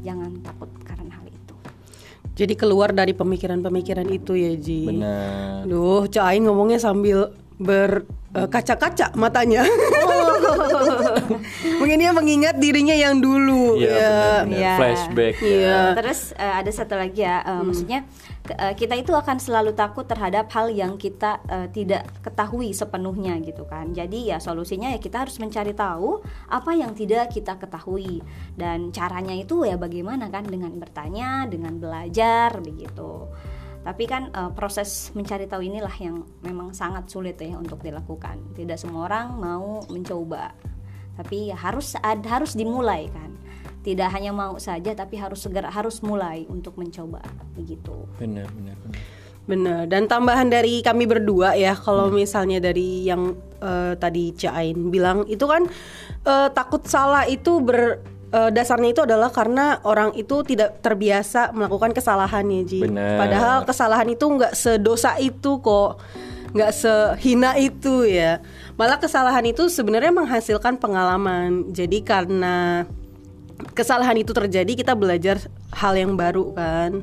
jangan 0.06 0.38
takut 0.46 0.70
karena 0.86 1.18
hal 1.18 1.26
itu 1.26 1.56
Jadi 2.34 2.54
keluar 2.54 2.94
dari 2.94 3.14
pemikiran-pemikiran 3.14 4.10
itu 4.10 4.34
ya 4.34 4.54
Ji. 4.58 4.90
Benar. 4.90 5.70
Duh, 5.70 6.10
Cak 6.10 6.26
Ain 6.34 6.42
ngomongnya 6.46 6.82
sambil 6.82 7.30
berkaca-kaca 7.62 9.14
matanya. 9.14 9.62
Mungkin 11.80 11.98
dia 11.98 12.12
mengingat 12.12 12.56
dirinya 12.58 12.94
yang 12.94 13.20
dulu. 13.20 13.78
Iya, 13.78 13.90
ya. 13.90 14.10
benar-benar. 14.10 14.58
Iya. 14.58 14.74
Flashback 14.78 15.36
ya. 15.40 15.48
Iya. 15.50 15.80
Terus 15.98 16.20
eh, 16.36 16.54
ada 16.60 16.72
satu 16.72 16.94
lagi 16.96 17.22
ya, 17.24 17.42
eh, 17.42 17.62
maksudnya 17.64 18.00
ke- 18.44 18.58
eh, 18.58 18.74
kita 18.76 18.96
itu 18.96 19.12
akan 19.16 19.38
selalu 19.40 19.72
takut 19.74 20.04
terhadap 20.04 20.52
hal 20.52 20.68
yang 20.70 21.00
kita 21.00 21.40
eh, 21.48 21.68
tidak 21.72 22.10
ketahui 22.22 22.72
sepenuhnya 22.72 23.40
gitu 23.42 23.64
kan. 23.64 23.92
Jadi 23.92 24.30
ya 24.30 24.38
solusinya 24.38 24.92
ya 24.92 25.00
kita 25.00 25.24
harus 25.26 25.40
mencari 25.40 25.72
tahu 25.72 26.20
apa 26.50 26.72
yang 26.76 26.92
tidak 26.94 27.32
kita 27.32 27.56
ketahui 27.56 28.20
dan 28.60 28.92
caranya 28.92 29.34
itu 29.34 29.64
ya 29.64 29.80
bagaimana 29.80 30.28
kan 30.30 30.44
dengan 30.46 30.76
bertanya, 30.78 31.48
dengan 31.48 31.80
belajar 31.80 32.60
begitu. 32.60 33.28
Tapi 33.84 34.08
kan 34.08 34.32
eh, 34.32 34.52
proses 34.56 35.12
mencari 35.12 35.44
tahu 35.44 35.60
inilah 35.60 35.92
yang 36.00 36.24
memang 36.40 36.72
sangat 36.72 37.12
sulit 37.12 37.36
ya 37.36 37.60
untuk 37.60 37.84
dilakukan. 37.84 38.56
Tidak 38.56 38.80
semua 38.80 39.12
orang 39.12 39.36
mau 39.36 39.84
mencoba. 39.92 40.56
Tapi 41.14 41.54
ya 41.54 41.58
harus 41.58 41.94
ad- 42.02 42.26
harus 42.26 42.58
dimulai 42.58 43.10
kan 43.14 43.34
tidak 43.84 44.16
hanya 44.16 44.32
mau 44.32 44.56
saja 44.58 44.96
tapi 44.96 45.20
harus 45.20 45.44
segera 45.44 45.68
harus 45.68 46.00
mulai 46.00 46.48
untuk 46.48 46.80
mencoba 46.80 47.20
begitu 47.54 48.08
Benar, 48.16 48.48
benar, 48.56 48.80
benar. 48.80 49.02
Bener. 49.44 49.92
Dan 49.92 50.08
tambahan 50.08 50.48
dari 50.48 50.80
kami 50.80 51.04
berdua 51.04 51.52
ya, 51.60 51.76
kalau 51.76 52.08
misalnya 52.08 52.64
dari 52.64 53.04
yang 53.04 53.36
eh, 53.60 53.92
tadi 54.00 54.32
Cak 54.32 54.56
Ain 54.56 54.88
bilang 54.88 55.28
itu 55.28 55.44
kan 55.44 55.68
eh, 56.24 56.48
takut 56.56 56.88
salah 56.88 57.28
itu 57.28 57.60
ber 57.60 58.00
eh, 58.32 58.50
dasarnya 58.56 58.96
itu 58.96 59.04
adalah 59.04 59.28
karena 59.36 59.84
orang 59.84 60.16
itu 60.16 60.48
tidak 60.48 60.80
terbiasa 60.80 61.52
melakukan 61.52 61.92
kesalahan 61.92 62.48
ya 62.48 62.62
Ji. 62.64 62.88
Benar. 62.88 63.20
Padahal 63.20 63.58
kesalahan 63.68 64.08
itu 64.08 64.24
nggak 64.24 64.56
sedosa 64.56 65.20
itu 65.20 65.60
kok, 65.60 66.00
nggak 66.54 66.72
sehina 66.72 67.58
itu 67.58 68.06
ya. 68.06 68.40
Malah 68.78 69.02
kesalahan 69.02 69.46
itu 69.50 69.68
sebenarnya 69.68 70.14
menghasilkan 70.14 70.78
pengalaman. 70.78 71.74
Jadi 71.74 72.06
karena 72.06 72.86
kesalahan 73.74 74.18
itu 74.22 74.32
terjadi 74.32 74.72
kita 74.74 74.94
belajar 74.94 75.42
hal 75.74 75.98
yang 75.98 76.14
baru 76.14 76.54
kan. 76.54 77.02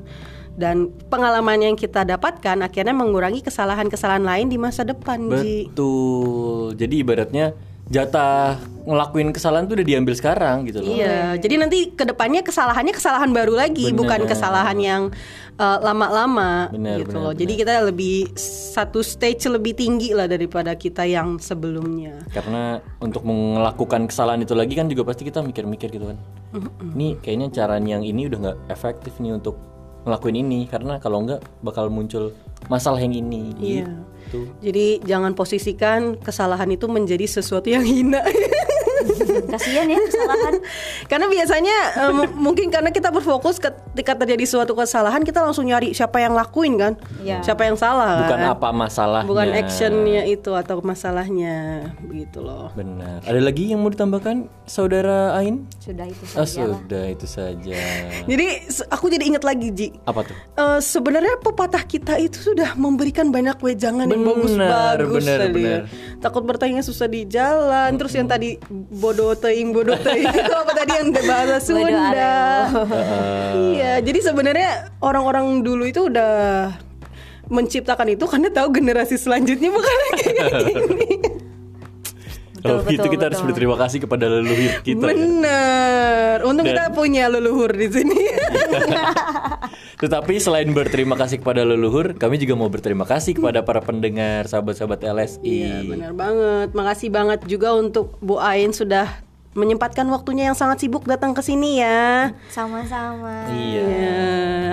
Dan 0.54 0.92
pengalaman 1.08 1.62
yang 1.62 1.76
kita 1.78 2.02
dapatkan 2.04 2.58
akhirnya 2.62 2.92
mengurangi 2.92 3.40
kesalahan-kesalahan 3.40 4.22
lain 4.22 4.46
di 4.50 4.58
masa 4.58 4.82
depan 4.82 5.30
Ji. 5.40 5.70
Betul. 5.70 6.74
Jadi 6.74 6.94
ibaratnya 7.00 7.54
jatah 7.90 8.54
ngelakuin 8.86 9.34
kesalahan 9.34 9.66
tuh 9.66 9.74
udah 9.74 9.86
diambil 9.86 10.14
sekarang 10.14 10.62
gitu 10.70 10.78
loh. 10.78 10.94
Iya, 10.94 11.34
jadi 11.42 11.58
nanti 11.58 11.90
ke 11.90 12.06
depannya 12.06 12.46
kesalahannya 12.46 12.94
kesalahan 12.94 13.34
baru 13.34 13.58
lagi, 13.58 13.90
Bener. 13.90 13.98
bukan 13.98 14.20
kesalahan 14.30 14.78
yang 14.78 15.02
uh, 15.60 15.78
lama-lama 15.84 16.72
Bener, 16.72 17.04
gitu 17.04 17.20
bener, 17.20 17.24
loh. 17.28 17.32
Jadi 17.36 17.52
kita 17.60 17.72
lebih 17.84 18.32
satu 18.40 19.04
stage 19.04 19.44
lebih 19.52 19.76
tinggi 19.76 20.16
lah 20.16 20.24
daripada 20.24 20.72
kita 20.72 21.04
yang 21.04 21.36
sebelumnya. 21.36 22.24
Karena 22.32 22.80
untuk 23.04 23.22
melakukan 23.28 24.08
kesalahan 24.08 24.40
itu 24.40 24.56
lagi 24.56 24.72
kan 24.72 24.88
juga 24.88 25.04
pasti 25.04 25.28
kita 25.28 25.44
mikir-mikir 25.44 25.92
gitu 25.92 26.08
kan. 26.08 26.18
Ini 26.96 27.20
kayaknya 27.20 27.52
cara 27.52 27.76
yang 27.76 28.00
ini 28.00 28.26
udah 28.26 28.38
nggak 28.40 28.58
efektif 28.72 29.20
nih 29.20 29.36
untuk 29.36 29.60
ngelakuin 30.08 30.40
ini 30.40 30.64
karena 30.64 30.96
kalau 30.96 31.20
nggak 31.28 31.44
bakal 31.60 31.92
muncul 31.92 32.32
masalah 32.72 32.98
yang 32.98 33.12
ini. 33.12 33.52
Iya. 33.60 33.88
Gitu. 34.30 34.40
Jadi 34.64 34.86
jangan 35.04 35.36
posisikan 35.36 36.16
kesalahan 36.16 36.70
itu 36.72 36.88
menjadi 36.88 37.28
sesuatu 37.28 37.68
yang 37.68 37.84
hina. 37.84 38.24
Kasihan 39.50 39.86
ya 39.86 39.98
kesalahan. 39.98 40.54
karena 41.06 41.26
biasanya 41.26 41.76
eh, 41.96 42.12
m- 42.14 42.34
mungkin 42.34 42.68
karena 42.68 42.88
kita 42.88 43.08
berfokus 43.08 43.56
ketika 43.56 44.14
terjadi 44.14 44.44
suatu 44.44 44.72
kesalahan 44.72 45.20
kita 45.20 45.40
langsung 45.40 45.64
nyari 45.64 45.90
siapa 45.90 46.18
yang 46.18 46.32
lakuin 46.32 46.76
kan, 46.76 46.92
Iya. 47.18 47.40
siapa 47.42 47.64
yang 47.64 47.74
salah. 47.74 48.24
Bukan 48.24 48.38
kan? 48.38 48.50
apa 48.50 48.68
masalahnya. 48.70 49.26
Bukan 49.26 49.48
actionnya 49.52 50.22
itu 50.24 50.50
atau 50.50 50.78
masalahnya 50.80 51.54
begitu 52.00 52.38
loh. 52.38 52.70
Benar. 52.72 53.22
Ada 53.22 53.40
lagi 53.40 53.68
yang 53.68 53.80
mau 53.80 53.88
ditambahkan, 53.88 54.36
saudara 54.64 55.34
Ain? 55.34 55.66
Sudah 55.78 56.06
itu 56.06 56.22
Oh, 56.30 56.44
saja 56.44 56.62
lah. 56.64 56.78
sudah 56.78 57.04
itu 57.06 57.26
saja. 57.26 57.80
Jadi 58.22 58.46
aku 58.86 59.06
jadi 59.08 59.24
ingat 59.26 59.42
lagi 59.42 59.68
Ji. 59.70 59.88
Apa 60.02 60.22
tuh? 60.22 60.36
Eh, 60.54 60.80
sebenarnya 60.80 61.38
pepatah 61.38 61.82
kita 61.82 62.16
itu 62.16 62.38
sudah 62.42 62.74
memberikan 62.74 63.28
banyak 63.28 63.56
wejangan 63.58 64.06
yang 64.06 64.20
Benar, 64.20 64.34
bagus-bagus 64.34 65.22
benar, 65.22 65.38
tadi 65.40 65.60
ya. 65.60 65.66
benar. 65.80 65.82
Takut 66.20 66.42
bertanya 66.42 66.80
susah 66.80 67.06
di 67.06 67.24
jalan, 67.24 67.90
terus 67.94 68.12
yang 68.12 68.26
tadi 68.26 68.60
bodoh 68.90 69.38
teing 69.38 69.70
bodoh 69.70 69.94
teing 69.96 70.26
itu 70.42 70.50
apa 70.52 70.72
tadi 70.74 70.92
yang 70.98 71.08
bahasa 71.14 71.62
Sunda. 71.62 72.34
iya, 73.70 74.02
jadi 74.02 74.18
sebenarnya 74.20 74.70
orang-orang 74.98 75.62
dulu 75.62 75.86
itu 75.86 76.10
udah 76.10 76.74
menciptakan 77.46 78.14
itu 78.14 78.26
karena 78.26 78.50
tahu 78.50 78.70
generasi 78.70 79.14
selanjutnya 79.14 79.70
bakal 79.70 79.94
kayak 80.12 80.34
gini. 80.66 81.08
Kalau 82.60 82.84
Betul, 82.84 82.92
gitu 82.92 83.00
betul, 83.00 83.14
kita 83.16 83.24
harus 83.24 83.38
betul. 83.40 83.48
berterima 83.48 83.76
kasih 83.80 83.98
kepada 84.04 84.24
leluhur 84.28 84.72
kita. 84.84 85.00
ya. 85.00 85.16
Bener. 85.16 86.36
Untung 86.44 86.68
Dan- 86.68 86.76
kita 86.76 86.84
punya 86.92 87.24
leluhur 87.32 87.72
di 87.72 87.88
sini. 87.88 88.20
Tetapi 90.00 90.40
selain 90.40 90.72
berterima 90.72 91.12
kasih 91.12 91.44
kepada 91.44 91.60
leluhur, 91.60 92.16
kami 92.16 92.40
juga 92.40 92.56
mau 92.56 92.72
berterima 92.72 93.04
kasih 93.04 93.36
kepada 93.36 93.60
para 93.60 93.84
pendengar, 93.84 94.48
sahabat-sahabat 94.48 95.04
LSI. 95.04 95.44
Iya 95.44 95.76
benar 95.84 96.12
banget. 96.16 96.68
Makasih 96.72 97.12
banget 97.12 97.40
juga 97.44 97.76
untuk 97.76 98.16
Bu 98.24 98.40
Ain 98.40 98.72
sudah 98.72 99.20
menyempatkan 99.52 100.06
waktunya 100.08 100.48
yang 100.48 100.56
sangat 100.56 100.80
sibuk 100.80 101.04
datang 101.04 101.36
ke 101.36 101.42
sini 101.42 101.82
ya. 101.82 102.32
Sama-sama. 102.48 103.50
Iya. 103.50 103.84
Ya, 103.84 104.28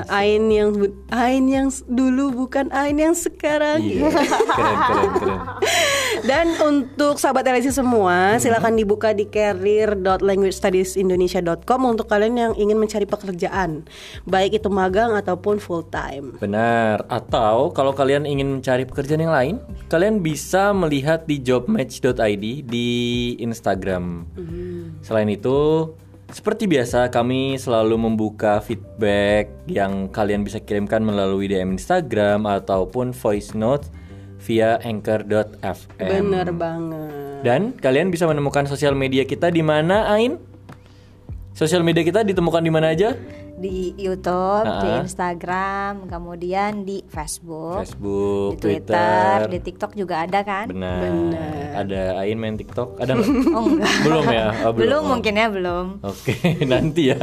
Ain 0.08 0.48
yang 0.48 0.70
Ain 1.10 1.50
yang 1.50 1.68
dulu 1.90 2.46
bukan 2.46 2.72
Ain 2.72 2.96
yang 2.96 3.18
sekarang. 3.18 3.84
Iya. 3.84 4.08
keren, 4.08 4.78
keren, 4.88 5.12
keren. 5.18 5.40
Dan 6.28 6.60
untuk 6.60 7.16
sahabat 7.16 7.48
LSI 7.48 7.72
semua, 7.72 8.36
silakan 8.36 8.76
dibuka 8.76 9.16
di 9.16 9.32
career.languagestudiesindonesia.com 9.32 11.82
untuk 11.88 12.12
kalian 12.12 12.36
yang 12.36 12.52
ingin 12.60 12.76
mencari 12.76 13.08
pekerjaan, 13.08 13.88
baik 14.28 14.60
itu 14.60 14.68
magang 14.68 15.16
ataupun 15.16 15.64
full 15.64 15.88
time. 15.88 16.36
Benar. 16.36 17.08
Atau 17.08 17.72
kalau 17.72 17.96
kalian 17.96 18.28
ingin 18.28 18.60
mencari 18.60 18.84
pekerjaan 18.84 19.24
yang 19.24 19.32
lain, 19.32 19.64
kalian 19.88 20.20
bisa 20.20 20.76
melihat 20.76 21.24
di 21.24 21.40
jobmatch.id 21.40 22.46
di 22.68 22.90
Instagram. 23.40 24.28
Selain 25.00 25.32
itu, 25.32 25.96
seperti 26.28 26.68
biasa 26.68 27.08
kami 27.08 27.56
selalu 27.56 27.96
membuka 27.96 28.60
feedback 28.60 29.48
yang 29.64 30.12
kalian 30.12 30.44
bisa 30.44 30.60
kirimkan 30.60 31.08
melalui 31.08 31.48
DM 31.48 31.80
Instagram 31.80 32.44
ataupun 32.44 33.16
voice 33.16 33.56
note 33.56 33.88
via 34.48 34.80
anchor.fm. 34.80 36.00
Bener 36.00 36.48
banget. 36.50 37.44
Dan 37.44 37.76
kalian 37.76 38.08
bisa 38.08 38.24
menemukan 38.24 38.64
sosial 38.64 38.96
media 38.96 39.22
kita 39.22 39.52
di 39.52 39.60
mana, 39.60 40.08
Ain? 40.08 40.40
Sosial 41.52 41.82
media 41.82 42.00
kita 42.02 42.24
ditemukan 42.24 42.62
di 42.62 42.70
mana 42.70 42.96
aja? 42.96 43.12
Di 43.58 43.90
YouTube, 43.98 44.70
di 44.78 44.88
Ah. 44.88 45.02
Instagram, 45.02 46.06
kemudian 46.06 46.86
di 46.86 47.02
Facebook, 47.04 47.82
Facebook, 47.84 48.54
di 48.56 48.78
Twitter, 48.78 49.50
di 49.50 49.58
TikTok 49.60 49.92
juga 49.94 50.22
ada 50.22 50.46
kan? 50.46 50.70
Benar. 50.70 51.02
Ada 51.76 52.22
Ain 52.22 52.38
main 52.38 52.54
TikTok? 52.54 53.02
Ada 53.02 53.12
nggak? 53.18 53.30
Oh 53.50 53.66
enggak. 53.66 53.94
belum 54.06 54.26
ya? 54.30 54.48
Oh, 54.62 54.72
belum 54.72 55.02
Oh. 55.02 55.10
mungkin 55.12 55.34
ya 55.34 55.48
belum. 55.50 55.86
Oke, 56.06 56.38
nanti 56.72 57.10
ya. 57.10 57.18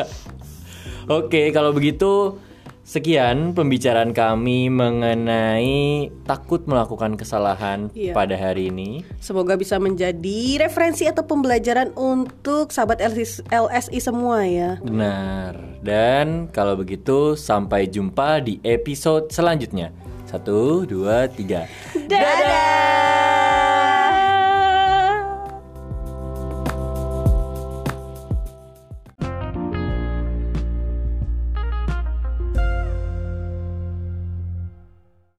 Oke, 1.06 1.48
kalau 1.50 1.70
begitu 1.70 2.42
sekian 2.84 3.56
pembicaraan 3.56 4.12
kami 4.12 4.68
mengenai 4.68 6.12
takut 6.22 6.68
melakukan 6.68 7.16
kesalahan 7.16 7.88
Iya. 7.96 8.12
pada 8.12 8.36
hari 8.36 8.68
ini. 8.68 9.02
Semoga 9.18 9.56
bisa 9.56 9.80
menjadi 9.80 10.60
referensi 10.60 11.08
atau 11.08 11.24
pembelajaran 11.24 11.96
untuk 11.96 12.70
sahabat 12.70 13.00
LSI, 13.00 13.48
LSI 13.48 13.98
semua 13.98 14.44
ya. 14.44 14.76
Benar. 14.84 15.80
Dan 15.80 16.52
kalau 16.52 16.76
begitu 16.76 17.34
sampai 17.34 17.88
jumpa 17.88 18.44
di 18.44 18.60
episode 18.62 19.32
selanjutnya. 19.32 19.90
Satu, 20.28 20.84
dua, 20.84 21.24
tiga. 21.26 21.64
Dadah. 21.94 23.33